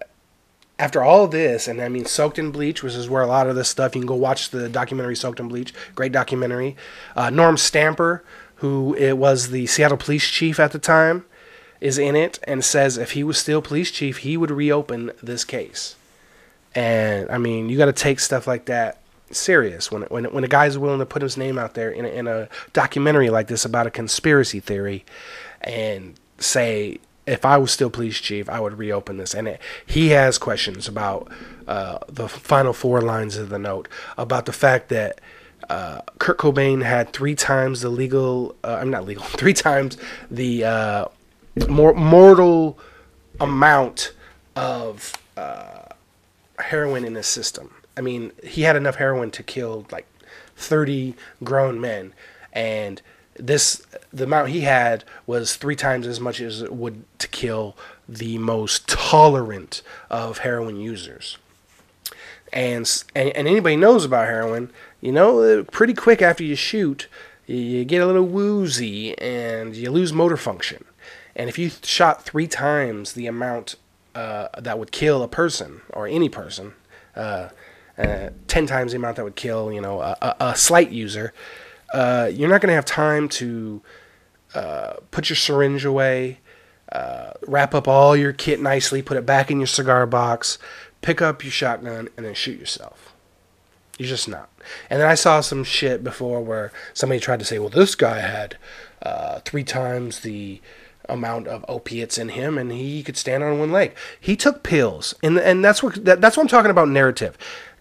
after 0.78 1.02
all 1.02 1.26
this, 1.26 1.66
and 1.66 1.80
I 1.80 1.88
mean, 1.88 2.04
Soaked 2.04 2.38
in 2.38 2.52
Bleach, 2.52 2.82
which 2.82 2.94
is 2.94 3.08
where 3.08 3.22
a 3.22 3.26
lot 3.26 3.48
of 3.48 3.56
this 3.56 3.68
stuff, 3.68 3.94
you 3.94 4.00
can 4.00 4.06
go 4.06 4.14
watch 4.14 4.50
the 4.50 4.68
documentary 4.68 5.16
Soaked 5.16 5.40
in 5.40 5.48
Bleach, 5.48 5.74
great 5.94 6.12
documentary. 6.12 6.76
Uh, 7.16 7.30
Norm 7.30 7.56
Stamper, 7.56 8.22
who 8.56 8.94
it 8.94 9.14
was 9.14 9.50
the 9.50 9.66
Seattle 9.66 9.96
police 9.96 10.28
chief 10.28 10.60
at 10.60 10.72
the 10.72 10.78
time, 10.78 11.24
is 11.80 11.98
in 11.98 12.16
it 12.16 12.38
and 12.44 12.64
says 12.64 12.96
if 12.96 13.12
he 13.12 13.24
was 13.24 13.38
still 13.38 13.62
police 13.62 13.90
chief, 13.90 14.18
he 14.18 14.36
would 14.36 14.50
reopen 14.50 15.12
this 15.22 15.44
case. 15.44 15.96
And 16.74 17.30
I 17.30 17.38
mean, 17.38 17.68
you 17.68 17.78
got 17.78 17.86
to 17.86 17.92
take 17.92 18.20
stuff 18.20 18.46
like 18.46 18.66
that 18.66 19.00
serious 19.30 19.92
when 19.92 20.02
when 20.02 20.24
when 20.26 20.44
a 20.44 20.48
guy's 20.48 20.78
willing 20.78 21.00
to 21.00 21.06
put 21.06 21.22
his 21.22 21.36
name 21.36 21.58
out 21.58 21.74
there 21.74 21.90
in 21.90 22.04
a, 22.04 22.08
in 22.08 22.26
a 22.26 22.48
documentary 22.72 23.30
like 23.30 23.48
this 23.48 23.64
about 23.64 23.86
a 23.86 23.90
conspiracy 23.90 24.60
theory, 24.60 25.04
and 25.60 26.14
say 26.38 26.98
if 27.28 27.44
I 27.44 27.58
was 27.58 27.70
still 27.70 27.90
police 27.90 28.18
chief, 28.18 28.48
I 28.48 28.60
would 28.60 28.78
reopen 28.78 29.18
this. 29.18 29.34
And 29.34 29.48
it, 29.48 29.60
he 29.86 30.08
has 30.08 30.38
questions 30.38 30.88
about 30.88 31.30
uh, 31.66 31.98
the 32.08 32.28
final 32.28 32.72
four 32.72 33.00
lines 33.00 33.36
of 33.36 33.50
the 33.50 33.58
note, 33.58 33.88
about 34.16 34.46
the 34.46 34.52
fact 34.52 34.88
that 34.88 35.20
uh, 35.68 36.00
Kurt 36.18 36.38
Cobain 36.38 36.82
had 36.82 37.12
three 37.12 37.34
times 37.34 37.82
the 37.82 37.90
legal, 37.90 38.56
uh, 38.64 38.78
I'm 38.80 38.90
not 38.90 39.04
legal, 39.04 39.22
three 39.42 39.52
times 39.52 39.98
the 40.30 40.64
uh, 40.64 41.04
more 41.68 41.92
mortal 41.94 42.78
amount 43.40 44.12
of 44.56 45.12
uh, 45.36 45.82
heroin 46.58 47.04
in 47.04 47.14
his 47.14 47.26
system. 47.26 47.74
I 47.96 48.00
mean, 48.00 48.32
he 48.42 48.62
had 48.62 48.76
enough 48.76 48.96
heroin 48.96 49.30
to 49.32 49.42
kill 49.42 49.86
like 49.90 50.06
30 50.56 51.14
grown 51.44 51.80
men. 51.80 52.14
And 52.52 53.02
this 53.38 53.82
the 54.12 54.24
amount 54.24 54.48
he 54.48 54.62
had 54.62 55.04
was 55.26 55.56
three 55.56 55.76
times 55.76 56.06
as 56.06 56.20
much 56.20 56.40
as 56.40 56.62
it 56.62 56.72
would 56.72 57.04
to 57.18 57.28
kill 57.28 57.76
the 58.08 58.38
most 58.38 58.88
tolerant 58.88 59.82
of 60.10 60.38
heroin 60.38 60.76
users. 60.76 61.38
And, 62.52 62.90
and 63.14 63.28
and 63.30 63.46
anybody 63.46 63.76
knows 63.76 64.04
about 64.04 64.26
heroin, 64.26 64.70
you 65.00 65.12
know, 65.12 65.42
uh, 65.42 65.62
pretty 65.64 65.94
quick 65.94 66.22
after 66.22 66.42
you 66.42 66.56
shoot, 66.56 67.08
you 67.46 67.84
get 67.84 68.02
a 68.02 68.06
little 68.06 68.24
woozy 68.24 69.16
and 69.18 69.76
you 69.76 69.90
lose 69.90 70.12
motor 70.12 70.36
function. 70.36 70.84
And 71.36 71.48
if 71.48 71.58
you 71.58 71.70
shot 71.82 72.24
three 72.24 72.46
times 72.46 73.12
the 73.12 73.26
amount 73.26 73.76
uh, 74.14 74.48
that 74.58 74.78
would 74.78 74.90
kill 74.90 75.22
a 75.22 75.28
person 75.28 75.82
or 75.90 76.08
any 76.08 76.28
person, 76.28 76.72
uh, 77.14 77.50
uh, 77.96 78.30
ten 78.46 78.66
times 78.66 78.92
the 78.92 78.96
amount 78.96 79.16
that 79.16 79.24
would 79.24 79.36
kill, 79.36 79.72
you 79.72 79.80
know, 79.80 80.00
a, 80.00 80.16
a, 80.22 80.36
a 80.40 80.56
slight 80.56 80.90
user, 80.90 81.32
uh, 81.92 82.30
you're 82.32 82.48
not 82.48 82.60
going 82.60 82.68
to 82.68 82.74
have 82.74 82.84
time 82.84 83.28
to 83.28 83.82
uh, 84.54 84.94
put 85.10 85.28
your 85.28 85.36
syringe 85.36 85.84
away, 85.84 86.40
uh, 86.92 87.32
wrap 87.46 87.74
up 87.74 87.86
all 87.88 88.16
your 88.16 88.32
kit 88.32 88.60
nicely, 88.60 89.02
put 89.02 89.16
it 89.16 89.26
back 89.26 89.50
in 89.50 89.60
your 89.60 89.66
cigar 89.66 90.06
box, 90.06 90.58
pick 91.02 91.20
up 91.20 91.42
your 91.44 91.52
shotgun, 91.52 92.08
and 92.16 92.26
then 92.26 92.34
shoot 92.34 92.58
yourself. 92.58 93.14
You're 93.98 94.08
just 94.08 94.28
not. 94.28 94.48
And 94.88 95.00
then 95.00 95.08
I 95.08 95.14
saw 95.14 95.40
some 95.40 95.64
shit 95.64 96.04
before 96.04 96.40
where 96.40 96.72
somebody 96.94 97.20
tried 97.20 97.40
to 97.40 97.44
say, 97.44 97.58
well, 97.58 97.68
this 97.68 97.94
guy 97.94 98.20
had 98.20 98.56
uh, 99.02 99.40
three 99.40 99.64
times 99.64 100.20
the 100.20 100.60
amount 101.08 101.48
of 101.48 101.64
opiates 101.68 102.18
in 102.18 102.28
him 102.30 102.58
and 102.58 102.70
he 102.70 103.02
could 103.02 103.16
stand 103.16 103.42
on 103.42 103.58
one 103.58 103.72
leg. 103.72 103.94
He 104.20 104.36
took 104.36 104.62
pills. 104.62 105.14
And 105.22 105.38
and 105.38 105.64
that's 105.64 105.82
what 105.82 106.04
that, 106.04 106.20
that's 106.20 106.36
what 106.36 106.42
I'm 106.42 106.48
talking 106.48 106.70
about 106.70 106.88
narrative 106.88 107.36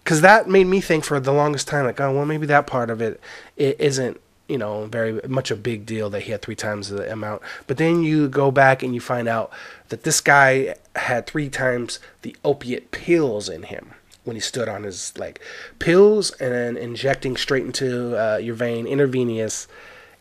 because 0.08 0.22
that 0.22 0.48
made 0.48 0.66
me 0.66 0.80
think 0.80 1.04
for 1.04 1.20
the 1.20 1.34
longest 1.34 1.68
time, 1.68 1.84
like, 1.84 2.00
oh, 2.00 2.10
well, 2.10 2.24
maybe 2.24 2.46
that 2.46 2.66
part 2.66 2.88
of 2.88 3.02
it, 3.02 3.20
it 3.58 3.78
isn't, 3.78 4.18
you 4.48 4.56
know, 4.56 4.86
very 4.86 5.20
much 5.28 5.50
a 5.50 5.54
big 5.54 5.84
deal 5.84 6.08
that 6.08 6.22
he 6.22 6.32
had 6.32 6.40
three 6.40 6.54
times 6.54 6.88
the 6.88 7.12
amount. 7.12 7.42
But 7.66 7.76
then 7.76 8.02
you 8.02 8.26
go 8.26 8.50
back 8.50 8.82
and 8.82 8.94
you 8.94 9.02
find 9.02 9.28
out 9.28 9.52
that 9.90 10.04
this 10.04 10.22
guy 10.22 10.76
had 10.96 11.26
three 11.26 11.50
times 11.50 11.98
the 12.22 12.34
opiate 12.42 12.90
pills 12.90 13.50
in 13.50 13.64
him 13.64 13.90
when 14.24 14.34
he 14.34 14.40
stood 14.40 14.66
on 14.66 14.84
his 14.84 15.12
leg. 15.18 15.40
Pills 15.78 16.30
and 16.40 16.54
then 16.54 16.78
injecting 16.78 17.36
straight 17.36 17.66
into 17.66 18.16
uh, 18.16 18.38
your 18.38 18.54
vein, 18.54 18.86
intravenous, 18.86 19.68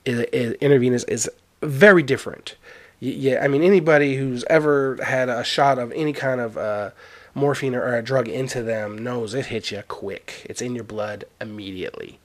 is, 0.03 0.19
is, 0.33 0.51
intravenous 0.55 1.05
is 1.05 1.29
very 1.61 2.03
different. 2.03 2.55
Yeah, 2.99 3.41
I 3.41 3.47
mean, 3.47 3.63
anybody 3.63 4.17
who's 4.17 4.43
ever 4.49 4.97
had 5.01 5.29
a 5.29 5.45
shot 5.45 5.79
of 5.79 5.93
any 5.93 6.11
kind 6.11 6.41
of 6.41 6.57
uh, 6.57 6.89
morphine 7.37 7.75
or 7.75 7.95
a 7.95 8.01
drug 8.01 8.27
into 8.27 8.61
them 8.63 8.97
knows 8.97 9.33
it 9.33 9.47
hits 9.47 9.71
you 9.71 9.83
quick. 9.87 10.45
It's 10.49 10.61
in 10.61 10.75
your 10.75 10.83
blood 10.83 11.25
immediately. 11.39 12.19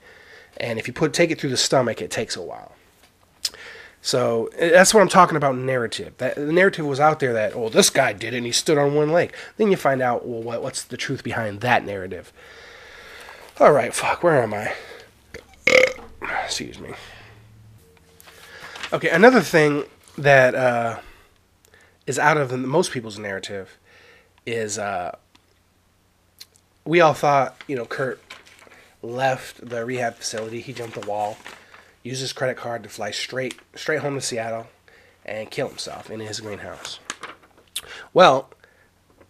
And 0.57 0.79
if 0.79 0.89
you 0.89 0.95
put 0.95 1.13
take 1.13 1.31
it 1.31 1.41
through 1.41 1.51
the 1.51 1.57
stomach, 1.57 2.03
it 2.03 2.11
takes 2.11 2.37
a 2.37 2.43
while. 2.43 2.73
So 4.01 4.51
that's 4.59 4.93
what 4.93 5.01
I'm 5.01 5.09
talking 5.09 5.37
about 5.37 5.57
narrative. 5.57 6.15
That 6.19 6.35
the 6.35 6.53
narrative 6.53 6.85
was 6.85 6.99
out 6.99 7.21
there 7.21 7.33
that, 7.35 7.55
oh, 7.55 7.69
this 7.69 7.89
guy 7.89 8.13
did 8.13 8.35
it 8.35 8.39
and 8.39 8.47
he 8.47 8.53
stood 8.53 8.77
on 8.77 8.95
one 8.95 9.13
leg. 9.13 9.33
Then 9.57 9.71
you 9.71 9.77
find 9.77 10.03
out, 10.03 10.27
well, 10.27 10.43
what, 10.43 10.63
what's 10.63 10.83
the 10.83 10.97
truth 10.97 11.23
behind 11.23 11.61
that 11.61 11.85
narrative? 11.85 12.33
All 13.61 13.71
right, 13.71 13.95
fuck, 13.95 14.25
where 14.25 14.43
am 14.43 14.55
I? 14.55 14.75
Excuse 16.45 16.81
me. 16.81 16.95
Okay, 18.93 19.09
another 19.09 19.41
thing 19.41 19.85
that 20.19 20.55
uh, 20.55 20.99
is 22.07 22.19
out 22.19 22.37
of 22.37 22.53
most 22.59 22.91
people's 22.91 23.19
narrative 23.19 23.79
is 24.47 24.79
uh, 24.79 25.17
we 26.85 27.01
all 27.01 27.15
thought, 27.15 27.57
you 27.67 27.77
know, 27.77 27.87
Kurt 27.87 28.21
left 29.03 29.69
the 29.69 29.85
rehab 29.85 30.17
facility. 30.17 30.61
He 30.61 30.73
jumped 30.73 31.01
the 31.01 31.07
wall, 31.07 31.37
used 32.03 32.21
his 32.21 32.33
credit 32.33 32.57
card 32.57 32.83
to 32.83 32.89
fly 32.89 33.11
straight 33.11 33.59
straight 33.75 34.01
home 34.01 34.15
to 34.15 34.21
Seattle, 34.21 34.67
and 35.25 35.51
kill 35.51 35.69
himself 35.69 36.11
in 36.11 36.21
his 36.21 36.41
greenhouse. 36.41 36.99
Well, 38.13 38.51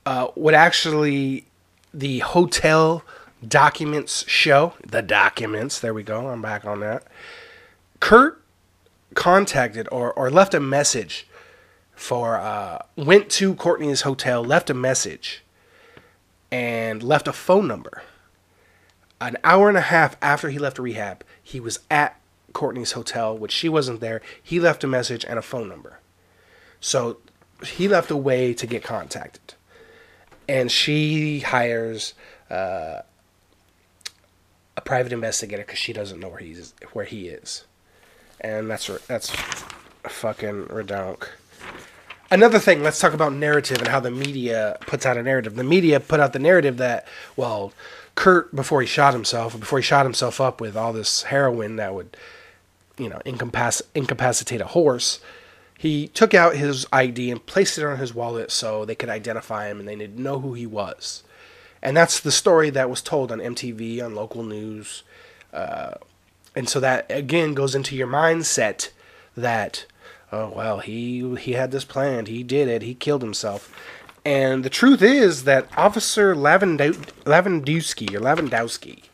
uh, 0.04 0.28
what 0.28 0.54
actually 0.54 1.46
the 1.94 2.20
hotel 2.20 3.04
documents 3.46 4.28
show, 4.28 4.74
the 4.86 5.02
documents, 5.02 5.80
there 5.80 5.94
we 5.94 6.02
go, 6.02 6.28
I'm 6.28 6.42
back 6.42 6.64
on 6.64 6.80
that. 6.80 7.04
Kurt 8.00 8.42
contacted 9.14 9.88
or, 9.92 10.12
or 10.12 10.30
left 10.30 10.54
a 10.54 10.60
message 10.60 11.26
for 12.02 12.36
uh, 12.36 12.82
went 12.96 13.30
to 13.30 13.54
Courtney's 13.54 14.00
hotel, 14.00 14.42
left 14.42 14.68
a 14.68 14.74
message, 14.74 15.44
and 16.50 17.00
left 17.00 17.28
a 17.28 17.32
phone 17.32 17.68
number. 17.68 18.02
An 19.20 19.36
hour 19.44 19.68
and 19.68 19.78
a 19.78 19.82
half 19.82 20.16
after 20.20 20.50
he 20.50 20.58
left 20.58 20.80
rehab, 20.80 21.22
he 21.40 21.60
was 21.60 21.78
at 21.88 22.20
Courtney's 22.52 22.92
hotel, 22.92 23.38
which 23.38 23.52
she 23.52 23.68
wasn't 23.68 24.00
there. 24.00 24.20
He 24.42 24.58
left 24.58 24.82
a 24.82 24.88
message 24.88 25.24
and 25.24 25.38
a 25.38 25.42
phone 25.42 25.68
number. 25.68 26.00
So 26.80 27.18
he 27.64 27.86
left 27.86 28.10
a 28.10 28.16
way 28.16 28.52
to 28.52 28.66
get 28.66 28.82
contacted. 28.82 29.54
And 30.48 30.72
she 30.72 31.38
hires 31.38 32.14
uh, 32.50 33.02
a 34.76 34.80
private 34.84 35.12
investigator 35.12 35.62
because 35.62 35.78
she 35.78 35.92
doesn't 35.92 36.18
know 36.18 36.30
where 36.30 36.40
he's 36.40 36.74
where 36.92 37.04
he 37.04 37.28
is, 37.28 37.64
and 38.40 38.68
that's 38.68 38.88
that's 39.06 39.30
fucking 40.02 40.66
redonk. 40.66 41.28
Another 42.32 42.58
thing, 42.58 42.82
let's 42.82 42.98
talk 42.98 43.12
about 43.12 43.32
narrative 43.32 43.78
and 43.78 43.88
how 43.88 44.00
the 44.00 44.10
media 44.10 44.78
puts 44.80 45.06
out 45.06 45.16
a 45.16 45.22
narrative. 45.22 45.54
The 45.54 45.64
media 45.64 46.00
put 46.00 46.18
out 46.18 46.32
the 46.32 46.38
narrative 46.38 46.78
that, 46.78 47.06
well, 47.36 47.72
Kurt, 48.14 48.54
before 48.54 48.80
he 48.80 48.86
shot 48.86 49.12
himself, 49.12 49.58
before 49.58 49.78
he 49.78 49.82
shot 49.82 50.06
himself 50.06 50.40
up 50.40 50.60
with 50.60 50.76
all 50.76 50.92
this 50.92 51.24
heroin 51.24 51.76
that 51.76 51.94
would, 51.94 52.16
you 52.98 53.08
know, 53.08 53.20
incapac- 53.24 53.82
incapacitate 53.94 54.60
a 54.60 54.66
horse, 54.66 55.20
he 55.78 56.08
took 56.08 56.32
out 56.34 56.56
his 56.56 56.86
ID 56.92 57.30
and 57.30 57.44
placed 57.44 57.78
it 57.78 57.84
on 57.84 57.98
his 57.98 58.14
wallet 58.14 58.50
so 58.50 58.84
they 58.84 58.94
could 58.94 59.08
identify 59.08 59.68
him 59.68 59.78
and 59.78 59.88
they 59.88 59.96
didn't 59.96 60.22
know 60.22 60.40
who 60.40 60.54
he 60.54 60.66
was. 60.66 61.22
And 61.82 61.96
that's 61.96 62.20
the 62.20 62.32
story 62.32 62.70
that 62.70 62.88
was 62.88 63.02
told 63.02 63.32
on 63.32 63.40
MTV, 63.40 64.02
on 64.02 64.14
local 64.14 64.42
news. 64.42 65.02
Uh, 65.52 65.94
and 66.54 66.68
so 66.68 66.80
that, 66.80 67.06
again, 67.10 67.54
goes 67.54 67.74
into 67.74 67.96
your 67.96 68.06
mindset 68.06 68.90
that 69.36 69.86
oh 70.32 70.52
well 70.54 70.80
he 70.80 71.36
he 71.36 71.52
had 71.52 71.70
this 71.70 71.84
planned. 71.84 72.28
He 72.28 72.42
did 72.42 72.68
it. 72.68 72.82
He 72.82 72.94
killed 72.94 73.22
himself. 73.22 73.72
And 74.24 74.64
the 74.64 74.70
truth 74.70 75.02
is 75.02 75.44
that 75.44 75.68
officer 75.76 76.34
Lavendow- 76.34 76.94
lavandowski 77.24 78.14
or 78.14 78.20
lavandowski 78.20 79.04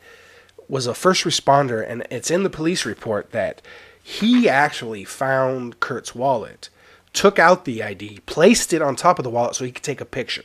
was 0.67 0.85
a 0.85 0.93
first 0.93 1.23
responder 1.23 1.83
and 1.87 2.05
it's 2.11 2.29
in 2.29 2.43
the 2.43 2.49
police 2.49 2.85
report 2.85 3.31
that 3.31 3.61
he 4.01 4.47
actually 4.47 5.03
found 5.03 5.79
kurt's 5.79 6.13
wallet 6.13 6.69
took 7.11 7.39
out 7.39 7.65
the 7.65 7.81
id 7.81 8.19
placed 8.27 8.71
it 8.71 8.81
on 8.81 8.95
top 8.95 9.17
of 9.17 9.23
the 9.23 9.31
wallet 9.31 9.55
so 9.55 9.65
he 9.65 9.71
could 9.71 9.83
take 9.83 10.01
a 10.01 10.05
picture 10.05 10.43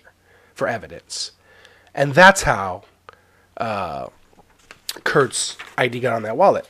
for 0.55 0.67
evidence. 0.67 1.33
And 1.95 2.15
that's 2.15 2.43
how 2.43 2.85
uh, 3.59 4.09
kurt's 5.05 5.57
id 5.77 6.01
got 6.01 6.15
on 6.15 6.23
that 6.23 6.37
wallet 6.37 6.67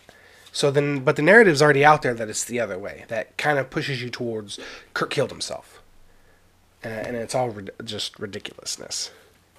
so 0.54 0.70
then, 0.70 1.00
but 1.00 1.16
the 1.16 1.22
narrative's 1.22 1.60
already 1.60 1.84
out 1.84 2.02
there 2.02 2.14
that 2.14 2.28
it's 2.28 2.44
the 2.44 2.60
other 2.60 2.78
way. 2.78 3.04
That 3.08 3.36
kind 3.36 3.58
of 3.58 3.70
pushes 3.70 4.00
you 4.00 4.08
towards 4.08 4.60
Kurt 4.94 5.10
killed 5.10 5.30
himself, 5.30 5.82
uh, 6.84 6.88
and 6.88 7.16
it's 7.16 7.34
all 7.34 7.50
rid- 7.50 7.72
just 7.84 8.16
ridiculousness, 8.20 9.10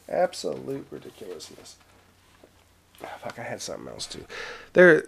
absolute 0.07 0.87
ridiculousness. 0.89 1.75
Oh, 3.03 3.09
fuck, 3.21 3.37
I 3.37 3.43
had 3.43 3.61
something 3.61 3.89
else 3.89 4.05
too. 4.05 4.25
There. 4.71 5.05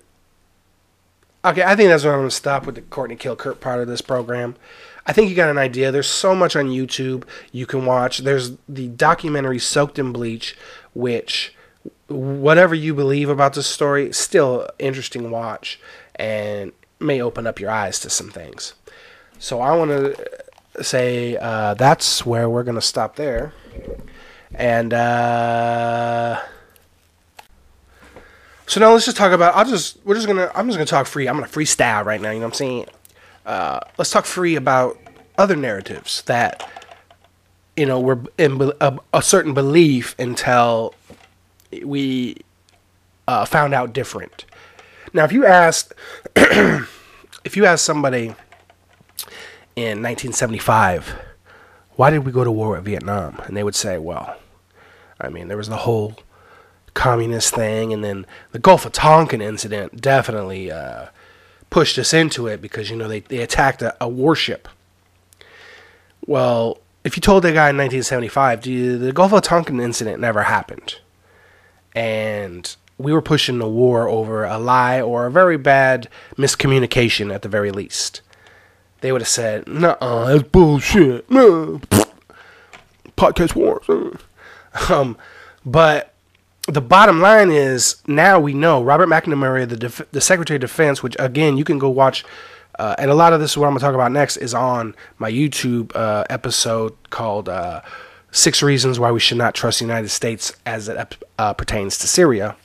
Okay, 1.46 1.64
I 1.64 1.78
think 1.78 1.88
that's 1.88 2.04
where 2.04 2.14
I'm 2.14 2.20
gonna 2.20 2.32
stop 2.32 2.66
with 2.66 2.76
the 2.76 2.82
Courtney 2.82 3.16
Kill 3.16 3.38
Kurt 3.38 3.62
part 3.62 3.80
of 3.80 3.88
this 3.88 4.02
program. 4.02 4.58
I 5.06 5.14
think 5.14 5.30
you 5.30 5.38
got 5.38 5.50
an 5.50 5.58
idea. 5.58 5.90
There's 5.90 6.10
so 6.10 6.36
much 6.36 6.58
on 6.58 6.66
YouTube 6.66 7.24
you 7.54 7.66
can 7.66 7.86
watch. 7.86 8.18
There's 8.18 8.58
the 8.68 8.90
documentary 8.90 9.58
Soaked 9.58 9.98
in 9.98 10.12
Bleach, 10.12 10.58
which 10.94 11.56
whatever 12.08 12.76
you 12.76 12.94
believe 12.94 13.30
about 13.30 13.54
this 13.54 13.68
story, 13.68 14.14
still 14.14 14.68
interesting 14.80 15.32
watch 15.32 15.80
and 16.16 16.72
may 17.00 17.22
open 17.22 17.46
up 17.46 17.60
your 17.60 17.70
eyes 17.70 18.00
to 18.00 18.10
some 18.10 18.30
things. 18.30 18.74
So 19.40 19.62
I 19.62 19.76
want 19.76 19.92
to 19.92 20.84
say 20.84 21.38
uh, 21.38 21.74
that's 21.76 22.26
where 22.26 22.50
we're 22.50 22.64
going 22.64 22.76
to 22.76 22.82
stop 22.82 23.16
there. 23.16 23.54
And 24.54 24.94
uh, 24.94 26.42
so 28.66 28.80
now 28.80 28.92
let's 28.92 29.06
just 29.06 29.18
talk 29.18 29.32
about. 29.32 29.56
I'll 29.56 29.66
just 29.66 29.98
we're 30.06 30.16
just 30.16 30.28
gonna. 30.28 30.52
I'm 30.56 30.68
just 30.68 30.78
gonna 30.78 30.86
talk 30.86 31.08
free. 31.08 31.28
I'm 31.28 31.36
gonna 31.36 31.48
freestyle 31.48 32.06
right 32.06 32.20
now. 32.20 32.32
You 32.32 32.40
know 32.40 32.46
what 32.46 32.54
I'm 32.54 32.58
saying? 32.58 32.86
Uh, 33.46 33.80
let's 33.98 34.10
talk 34.10 34.26
free 34.26 34.56
about 34.56 34.98
other 35.38 35.56
narratives 35.56 36.22
that 36.24 36.70
you 37.76 37.86
know 37.86 38.00
were 38.00 38.20
in 38.38 38.72
a, 38.82 38.98
a 39.14 39.22
certain 39.22 39.54
belief 39.54 40.16
until 40.18 40.94
we 41.84 42.38
uh, 43.28 43.46
found 43.46 43.74
out 43.74 43.94
different. 43.94 44.46
Now, 45.14 45.24
if 45.26 45.32
you 45.32 45.46
asked, 45.46 45.94
if 46.36 47.56
you 47.56 47.66
asked 47.66 47.86
somebody 47.86 48.36
in 49.76 50.02
1975, 50.02 51.16
why 51.96 52.10
did 52.10 52.26
we 52.26 52.32
go 52.32 52.44
to 52.44 52.52
war 52.52 52.72
with 52.72 52.86
Vietnam? 52.86 53.42
And 53.46 53.56
they 53.56 53.64
would 53.64 53.76
say, 53.76 53.98
well, 53.98 54.38
I 55.20 55.30
mean, 55.30 55.48
there 55.48 55.58
was 55.58 55.70
the 55.70 55.78
whole 55.78 56.16
communist 56.94 57.54
thing, 57.54 57.94
and 57.94 58.04
then 58.04 58.26
the 58.52 58.60
Gulf 58.60 58.86
of 58.86 58.92
Tonkin 58.92 59.42
incident 59.42 60.02
definitely 60.02 60.72
uh, 60.72 61.08
pushed 61.70 61.98
us 61.98 62.14
into 62.14 62.48
it 62.48 62.62
because, 62.62 62.90
you 62.90 62.96
know, 62.96 63.08
they, 63.08 63.22
they 63.22 63.42
attacked 63.42 63.82
a, 63.82 63.96
a 64.02 64.08
warship. 64.08 64.68
Well, 66.26 66.80
if 67.04 67.16
you 67.16 67.22
told 67.22 67.44
that 67.44 67.54
guy 67.54 67.70
in 67.70 67.78
1975, 67.78 68.62
the 68.62 69.12
Gulf 69.14 69.32
of 69.32 69.42
Tonkin 69.42 69.80
incident 69.80 70.20
never 70.20 70.44
happened 70.44 71.00
and 71.98 72.76
we 73.00 73.12
were 73.12 73.24
pushing 73.24 73.58
the 73.58 73.68
war 73.68 74.08
over 74.08 74.44
a 74.44 74.60
lie 74.60 75.02
or 75.02 75.26
a 75.26 75.32
very 75.32 75.58
bad 75.58 76.08
miscommunication 76.38 77.34
at 77.34 77.42
the 77.42 77.50
very 77.50 77.72
least. 77.72 78.22
They 79.02 79.12
would 79.12 79.22
have 79.22 79.28
said, 79.28 79.68
"No, 79.68 79.98
that's 80.00 80.44
bullshit." 80.44 81.28
Podcast 83.18 83.56
wars. 83.56 83.86
Um, 84.92 85.18
but 85.66 86.14
the 86.68 86.82
bottom 86.82 87.20
line 87.20 87.50
is 87.50 88.04
now 88.06 88.40
we 88.40 88.54
know 88.54 88.84
Robert 88.84 89.10
McNamara, 89.10 89.68
the 89.68 89.76
def- 89.76 90.12
the 90.12 90.22
Secretary 90.22 90.58
of 90.58 90.62
Defense, 90.62 91.02
which 91.02 91.16
again 91.18 91.58
you 91.58 91.64
can 91.64 91.80
go 91.80 91.90
watch. 91.90 92.24
Uh, 92.78 92.94
and 93.00 93.10
a 93.10 93.16
lot 93.16 93.34
of 93.34 93.40
this 93.40 93.52
is 93.52 93.58
what 93.58 93.66
I'm 93.66 93.72
gonna 93.72 93.80
talk 93.80 93.96
about 93.96 94.12
next 94.12 94.38
is 94.38 94.54
on 94.54 94.94
my 95.18 95.32
YouTube 95.32 95.96
uh, 95.96 96.26
episode 96.30 96.96
called 97.10 97.50
uh, 97.50 97.82
Six 98.32 98.62
Reasons 98.62 99.00
Why 99.00 99.12
We 99.12 99.20
Should 99.20 99.38
Not 99.38 99.56
Trust 99.56 99.80
the 99.80 99.86
United 99.86 100.10
States 100.10 100.54
as 100.66 100.90
it 100.90 101.18
uh, 101.40 101.54
pertains 101.54 101.98
to 102.00 102.08
Syria. 102.08 102.56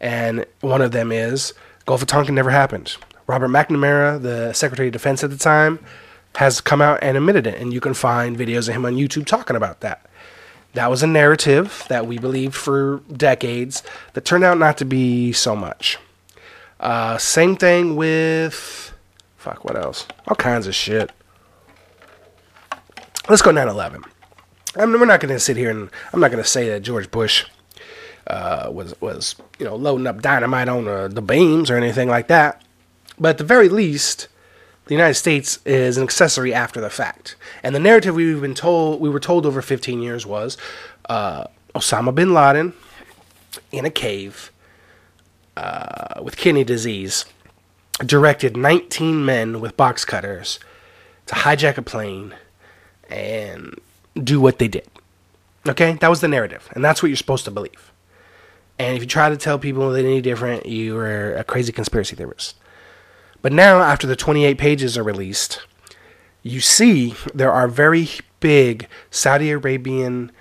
And 0.00 0.44
one 0.60 0.82
of 0.82 0.92
them 0.92 1.10
is 1.10 1.54
Gulf 1.86 2.02
of 2.02 2.08
Tonkin 2.08 2.34
never 2.34 2.50
happened. 2.50 2.96
Robert 3.26 3.48
McNamara, 3.48 4.20
the 4.20 4.52
Secretary 4.52 4.88
of 4.88 4.92
Defense 4.92 5.24
at 5.24 5.30
the 5.30 5.36
time, 5.36 5.78
has 6.36 6.60
come 6.60 6.82
out 6.82 6.98
and 7.02 7.16
admitted 7.16 7.46
it. 7.46 7.60
And 7.60 7.72
you 7.72 7.80
can 7.80 7.94
find 7.94 8.36
videos 8.36 8.68
of 8.68 8.74
him 8.74 8.84
on 8.84 8.94
YouTube 8.96 9.26
talking 9.26 9.56
about 9.56 9.80
that. 9.80 10.06
That 10.74 10.90
was 10.90 11.02
a 11.02 11.06
narrative 11.06 11.84
that 11.88 12.06
we 12.06 12.18
believed 12.18 12.54
for 12.54 13.00
decades 13.12 13.82
that 14.14 14.24
turned 14.24 14.44
out 14.44 14.58
not 14.58 14.76
to 14.78 14.84
be 14.84 15.32
so 15.32 15.54
much. 15.54 15.98
Uh, 16.80 17.16
same 17.16 17.56
thing 17.56 17.96
with. 17.96 18.92
Fuck, 19.36 19.64
what 19.64 19.76
else? 19.76 20.06
All 20.26 20.34
kinds 20.34 20.66
of 20.66 20.74
shit. 20.74 21.12
Let's 23.28 23.42
go 23.42 23.52
9 23.52 23.68
11. 23.68 24.04
I 24.76 24.86
mean, 24.86 24.98
we're 24.98 25.06
not 25.06 25.20
going 25.20 25.32
to 25.32 25.40
sit 25.40 25.56
here 25.56 25.70
and 25.70 25.88
I'm 26.12 26.20
not 26.20 26.30
going 26.30 26.42
to 26.42 26.48
say 26.48 26.68
that 26.70 26.80
George 26.80 27.10
Bush 27.10 27.44
uh, 28.26 28.70
was 28.72 28.98
was 29.00 29.36
you 29.58 29.66
know 29.66 29.76
loading 29.76 30.06
up 30.06 30.22
dynamite 30.22 30.68
on 30.68 30.84
the, 30.84 31.08
the 31.08 31.22
beams 31.22 31.70
or 31.70 31.76
anything 31.76 32.08
like 32.08 32.28
that. 32.28 32.62
But 33.18 33.30
at 33.30 33.38
the 33.38 33.44
very 33.44 33.68
least, 33.68 34.28
the 34.86 34.94
United 34.94 35.14
States 35.14 35.58
is 35.64 35.96
an 35.96 36.02
accessory 36.02 36.52
after 36.52 36.80
the 36.80 36.90
fact. 36.90 37.36
And 37.62 37.74
the 37.74 37.80
narrative 37.80 38.14
we've 38.14 38.40
been 38.40 38.54
told 38.54 39.00
we 39.00 39.08
were 39.08 39.20
told 39.20 39.46
over 39.46 39.62
15 39.62 40.02
years 40.02 40.26
was 40.26 40.56
uh, 41.08 41.44
Osama 41.74 42.14
bin 42.14 42.34
Laden 42.34 42.72
in 43.70 43.84
a 43.84 43.90
cave 43.90 44.50
uh, 45.56 46.20
with 46.22 46.36
kidney 46.36 46.64
disease 46.64 47.24
directed 48.04 48.56
19 48.56 49.24
men 49.24 49.60
with 49.60 49.76
box 49.76 50.04
cutters 50.04 50.58
to 51.26 51.34
hijack 51.34 51.76
a 51.76 51.82
plane 51.82 52.34
and 53.08 53.78
do 54.20 54.40
what 54.40 54.58
they 54.58 54.68
did. 54.68 54.88
Okay? 55.66 55.94
That 55.94 56.08
was 56.08 56.20
the 56.20 56.28
narrative. 56.28 56.68
And 56.72 56.84
that's 56.84 57.02
what 57.02 57.08
you're 57.08 57.16
supposed 57.16 57.44
to 57.46 57.50
believe. 57.50 57.92
And 58.78 58.96
if 58.96 59.02
you 59.02 59.06
try 59.06 59.28
to 59.28 59.36
tell 59.36 59.58
people 59.58 59.90
that 59.90 60.04
any 60.04 60.20
different, 60.20 60.66
you 60.66 60.96
are 60.96 61.34
a 61.34 61.44
crazy 61.44 61.72
conspiracy 61.72 62.16
theorist. 62.16 62.56
But 63.40 63.52
now, 63.52 63.80
after 63.80 64.06
the 64.06 64.16
28 64.16 64.58
pages 64.58 64.96
are 64.96 65.02
released, 65.02 65.60
you 66.42 66.60
see 66.60 67.14
there 67.34 67.52
are 67.52 67.68
very 67.68 68.08
big 68.40 68.88
Saudi 69.10 69.50
Arabian 69.50 70.32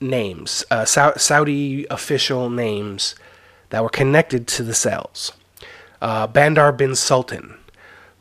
names, 0.00 0.64
uh, 0.70 0.84
Saudi 0.84 1.86
official 1.88 2.50
names 2.50 3.14
that 3.70 3.82
were 3.82 3.88
connected 3.88 4.46
to 4.48 4.62
the 4.62 4.74
cells. 4.74 5.32
Uh, 6.00 6.26
Bandar 6.26 6.72
bin 6.72 6.94
Sultan, 6.94 7.54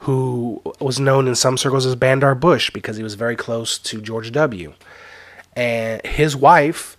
who 0.01 0.59
was 0.79 0.99
known 0.99 1.27
in 1.27 1.35
some 1.35 1.57
circles 1.57 1.85
as 1.85 1.95
Bandar 1.95 2.33
Bush 2.33 2.71
because 2.71 2.97
he 2.97 3.03
was 3.03 3.13
very 3.13 3.35
close 3.35 3.77
to 3.77 4.01
George 4.01 4.31
W. 4.31 4.73
And 5.55 6.03
his 6.03 6.35
wife, 6.35 6.97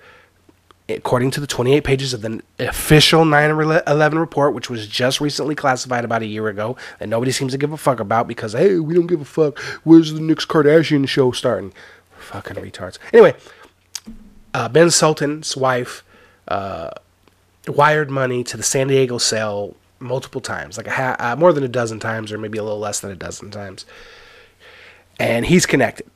according 0.89 1.33
to 1.33 1.41
the 1.41 1.49
28 1.49 1.83
pages 1.83 2.15
of 2.15 2.23
the 2.23 2.41
official 2.61 3.25
9 3.25 3.51
11 3.51 4.19
report, 4.19 4.55
which 4.55 4.71
was 4.71 4.87
just 4.87 5.21
recently 5.21 5.57
classified 5.57 6.05
about 6.05 6.23
a 6.23 6.27
year 6.27 6.47
ago, 6.47 6.77
and 7.01 7.11
nobody 7.11 7.33
seems 7.33 7.51
to 7.51 7.59
give 7.59 7.73
a 7.73 7.77
fuck 7.77 7.99
about 7.99 8.29
because, 8.29 8.53
hey, 8.53 8.79
we 8.79 8.95
don't 8.95 9.09
give 9.09 9.21
a 9.21 9.25
fuck. 9.25 9.59
Where's 9.83 10.13
the 10.13 10.21
next 10.21 10.47
Kardashian 10.47 11.09
show 11.09 11.33
starting? 11.33 11.73
Fucking 12.19 12.57
retards. 12.57 12.99
Anyway, 13.13 13.35
uh, 14.55 14.69
bin 14.69 14.93
Sultan's 14.93 15.57
wife 15.57 16.05
uh, 16.47 16.91
wired 17.67 18.11
money 18.11 18.45
to 18.45 18.57
the 18.57 18.63
San 18.63 18.87
Diego 18.87 19.19
cell 19.19 19.75
multiple 20.03 20.41
times, 20.41 20.77
like 20.77 20.87
a 20.87 20.91
ha- 20.91 21.17
uh, 21.19 21.37
more 21.37 21.53
than 21.53 21.65
a 21.65 21.69
dozen 21.69 22.01
times, 22.01 22.33
or 22.33 22.39
maybe 22.39 22.59
a 22.59 22.63
little 22.63 22.79
less 22.79 23.01
than 23.01 23.11
a 23.11 23.17
dozen 23.17 23.51
times. 23.51 23.87
And 25.19 25.47
he's 25.47 25.67
connected. 25.67 26.07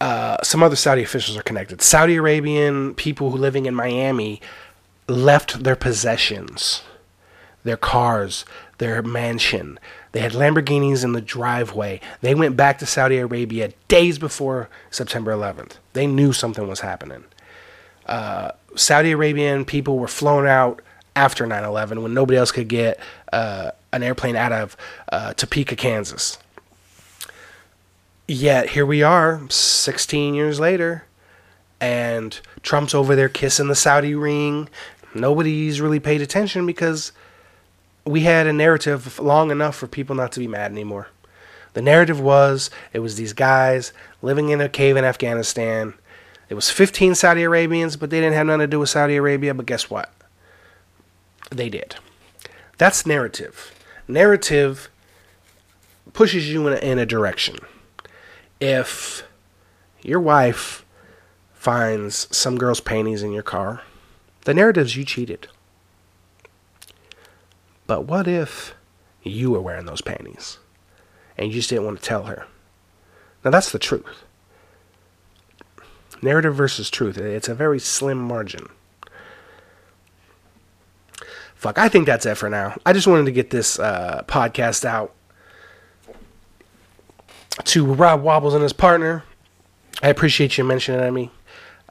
Uh, 0.00 0.36
some 0.42 0.62
other 0.62 0.76
Saudi 0.76 1.02
officials 1.02 1.36
are 1.36 1.42
connected. 1.42 1.80
Saudi 1.80 2.16
Arabian 2.16 2.94
people 2.94 3.30
who 3.30 3.38
living 3.38 3.66
in 3.66 3.74
Miami 3.74 4.40
left 5.08 5.62
their 5.62 5.76
possessions, 5.76 6.82
their 7.62 7.76
cars, 7.76 8.44
their 8.78 9.02
mansion, 9.02 9.78
They 10.12 10.20
had 10.20 10.32
Lamborghinis 10.32 11.04
in 11.04 11.12
the 11.12 11.20
driveway. 11.20 12.00
They 12.20 12.34
went 12.34 12.56
back 12.56 12.78
to 12.78 12.86
Saudi 12.86 13.18
Arabia 13.18 13.72
days 13.88 14.18
before 14.18 14.68
September 14.90 15.32
11th. 15.32 15.72
They 15.92 16.06
knew 16.06 16.32
something 16.32 16.68
was 16.68 16.80
happening. 16.80 17.24
Uh, 18.06 18.52
Saudi 18.76 19.12
Arabian 19.12 19.64
people 19.64 19.98
were 19.98 20.08
flown 20.08 20.46
out 20.46 20.82
after 21.16 21.46
9 21.46 21.64
11 21.64 22.02
when 22.02 22.14
nobody 22.14 22.38
else 22.38 22.52
could 22.52 22.68
get 22.68 22.98
uh, 23.32 23.70
an 23.92 24.02
airplane 24.02 24.36
out 24.36 24.52
of 24.52 24.76
uh, 25.12 25.34
Topeka, 25.34 25.76
Kansas. 25.76 26.38
Yet 28.26 28.70
here 28.70 28.86
we 28.86 29.02
are, 29.02 29.42
16 29.50 30.34
years 30.34 30.58
later, 30.58 31.04
and 31.78 32.40
Trump's 32.62 32.94
over 32.94 33.14
there 33.14 33.28
kissing 33.28 33.68
the 33.68 33.74
Saudi 33.74 34.14
ring. 34.14 34.70
Nobody's 35.14 35.80
really 35.80 36.00
paid 36.00 36.22
attention 36.22 36.64
because 36.64 37.12
we 38.06 38.20
had 38.20 38.46
a 38.46 38.52
narrative 38.52 39.18
long 39.18 39.50
enough 39.50 39.76
for 39.76 39.86
people 39.86 40.16
not 40.16 40.32
to 40.32 40.40
be 40.40 40.48
mad 40.48 40.72
anymore. 40.72 41.08
The 41.74 41.82
narrative 41.82 42.18
was 42.18 42.70
it 42.92 43.00
was 43.00 43.16
these 43.16 43.34
guys 43.34 43.92
living 44.22 44.48
in 44.48 44.60
a 44.60 44.68
cave 44.70 44.96
in 44.96 45.04
Afghanistan. 45.04 45.92
It 46.48 46.54
was 46.54 46.70
15 46.70 47.14
Saudi 47.14 47.42
Arabians, 47.42 47.96
but 47.96 48.08
they 48.10 48.20
didn't 48.20 48.34
have 48.34 48.46
nothing 48.46 48.60
to 48.60 48.66
do 48.68 48.80
with 48.80 48.88
Saudi 48.88 49.16
Arabia. 49.16 49.52
But 49.52 49.66
guess 49.66 49.90
what? 49.90 50.13
They 51.54 51.68
did. 51.68 51.96
That's 52.78 53.06
narrative. 53.06 53.72
Narrative 54.08 54.88
pushes 56.12 56.50
you 56.50 56.66
in 56.66 56.72
a, 56.72 56.76
in 56.76 56.98
a 56.98 57.06
direction. 57.06 57.58
If 58.60 59.22
your 60.02 60.18
wife 60.18 60.84
finds 61.54 62.26
some 62.36 62.58
girl's 62.58 62.80
panties 62.80 63.22
in 63.22 63.32
your 63.32 63.44
car, 63.44 63.82
the 64.42 64.52
narrative's 64.52 64.96
you 64.96 65.04
cheated. 65.04 65.46
But 67.86 68.06
what 68.06 68.26
if 68.26 68.74
you 69.22 69.52
were 69.52 69.60
wearing 69.60 69.86
those 69.86 70.02
panties 70.02 70.58
and 71.38 71.48
you 71.48 71.54
just 71.54 71.70
didn't 71.70 71.84
want 71.84 72.00
to 72.00 72.04
tell 72.04 72.24
her? 72.24 72.46
Now 73.44 73.52
that's 73.52 73.70
the 73.70 73.78
truth. 73.78 74.24
Narrative 76.20 76.54
versus 76.54 76.90
truth. 76.90 77.16
It's 77.16 77.48
a 77.48 77.54
very 77.54 77.78
slim 77.78 78.18
margin 78.18 78.68
fuck, 81.64 81.78
I 81.78 81.88
think 81.88 82.04
that's 82.04 82.26
it 82.26 82.34
for 82.34 82.50
now. 82.50 82.76
I 82.84 82.92
just 82.92 83.06
wanted 83.06 83.24
to 83.24 83.32
get 83.32 83.48
this 83.48 83.78
uh, 83.78 84.22
podcast 84.26 84.84
out 84.84 85.14
to 87.64 87.86
Rob 87.86 88.20
Wobbles 88.20 88.52
and 88.52 88.62
his 88.62 88.74
partner. 88.74 89.24
I 90.02 90.10
appreciate 90.10 90.58
you 90.58 90.64
mentioning 90.64 91.00
it 91.00 91.06
to 91.06 91.10
me. 91.10 91.30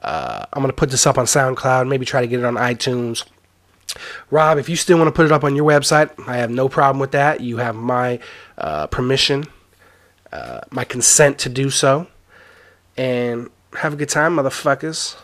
Uh, 0.00 0.46
I'm 0.52 0.62
going 0.62 0.70
to 0.70 0.76
put 0.76 0.90
this 0.90 1.08
up 1.08 1.18
on 1.18 1.24
SoundCloud, 1.24 1.88
maybe 1.88 2.06
try 2.06 2.20
to 2.20 2.28
get 2.28 2.38
it 2.38 2.44
on 2.44 2.54
iTunes. 2.54 3.24
Rob, 4.30 4.58
if 4.58 4.68
you 4.68 4.76
still 4.76 4.96
want 4.96 5.08
to 5.08 5.12
put 5.12 5.26
it 5.26 5.32
up 5.32 5.42
on 5.42 5.56
your 5.56 5.68
website, 5.68 6.12
I 6.28 6.36
have 6.36 6.50
no 6.50 6.68
problem 6.68 7.00
with 7.00 7.10
that. 7.10 7.40
You 7.40 7.56
have 7.56 7.74
my 7.74 8.20
uh, 8.56 8.86
permission, 8.86 9.44
uh, 10.32 10.60
my 10.70 10.84
consent 10.84 11.40
to 11.40 11.48
do 11.48 11.68
so. 11.68 12.06
And 12.96 13.50
have 13.76 13.94
a 13.94 13.96
good 13.96 14.08
time, 14.08 14.36
motherfuckers. 14.36 15.16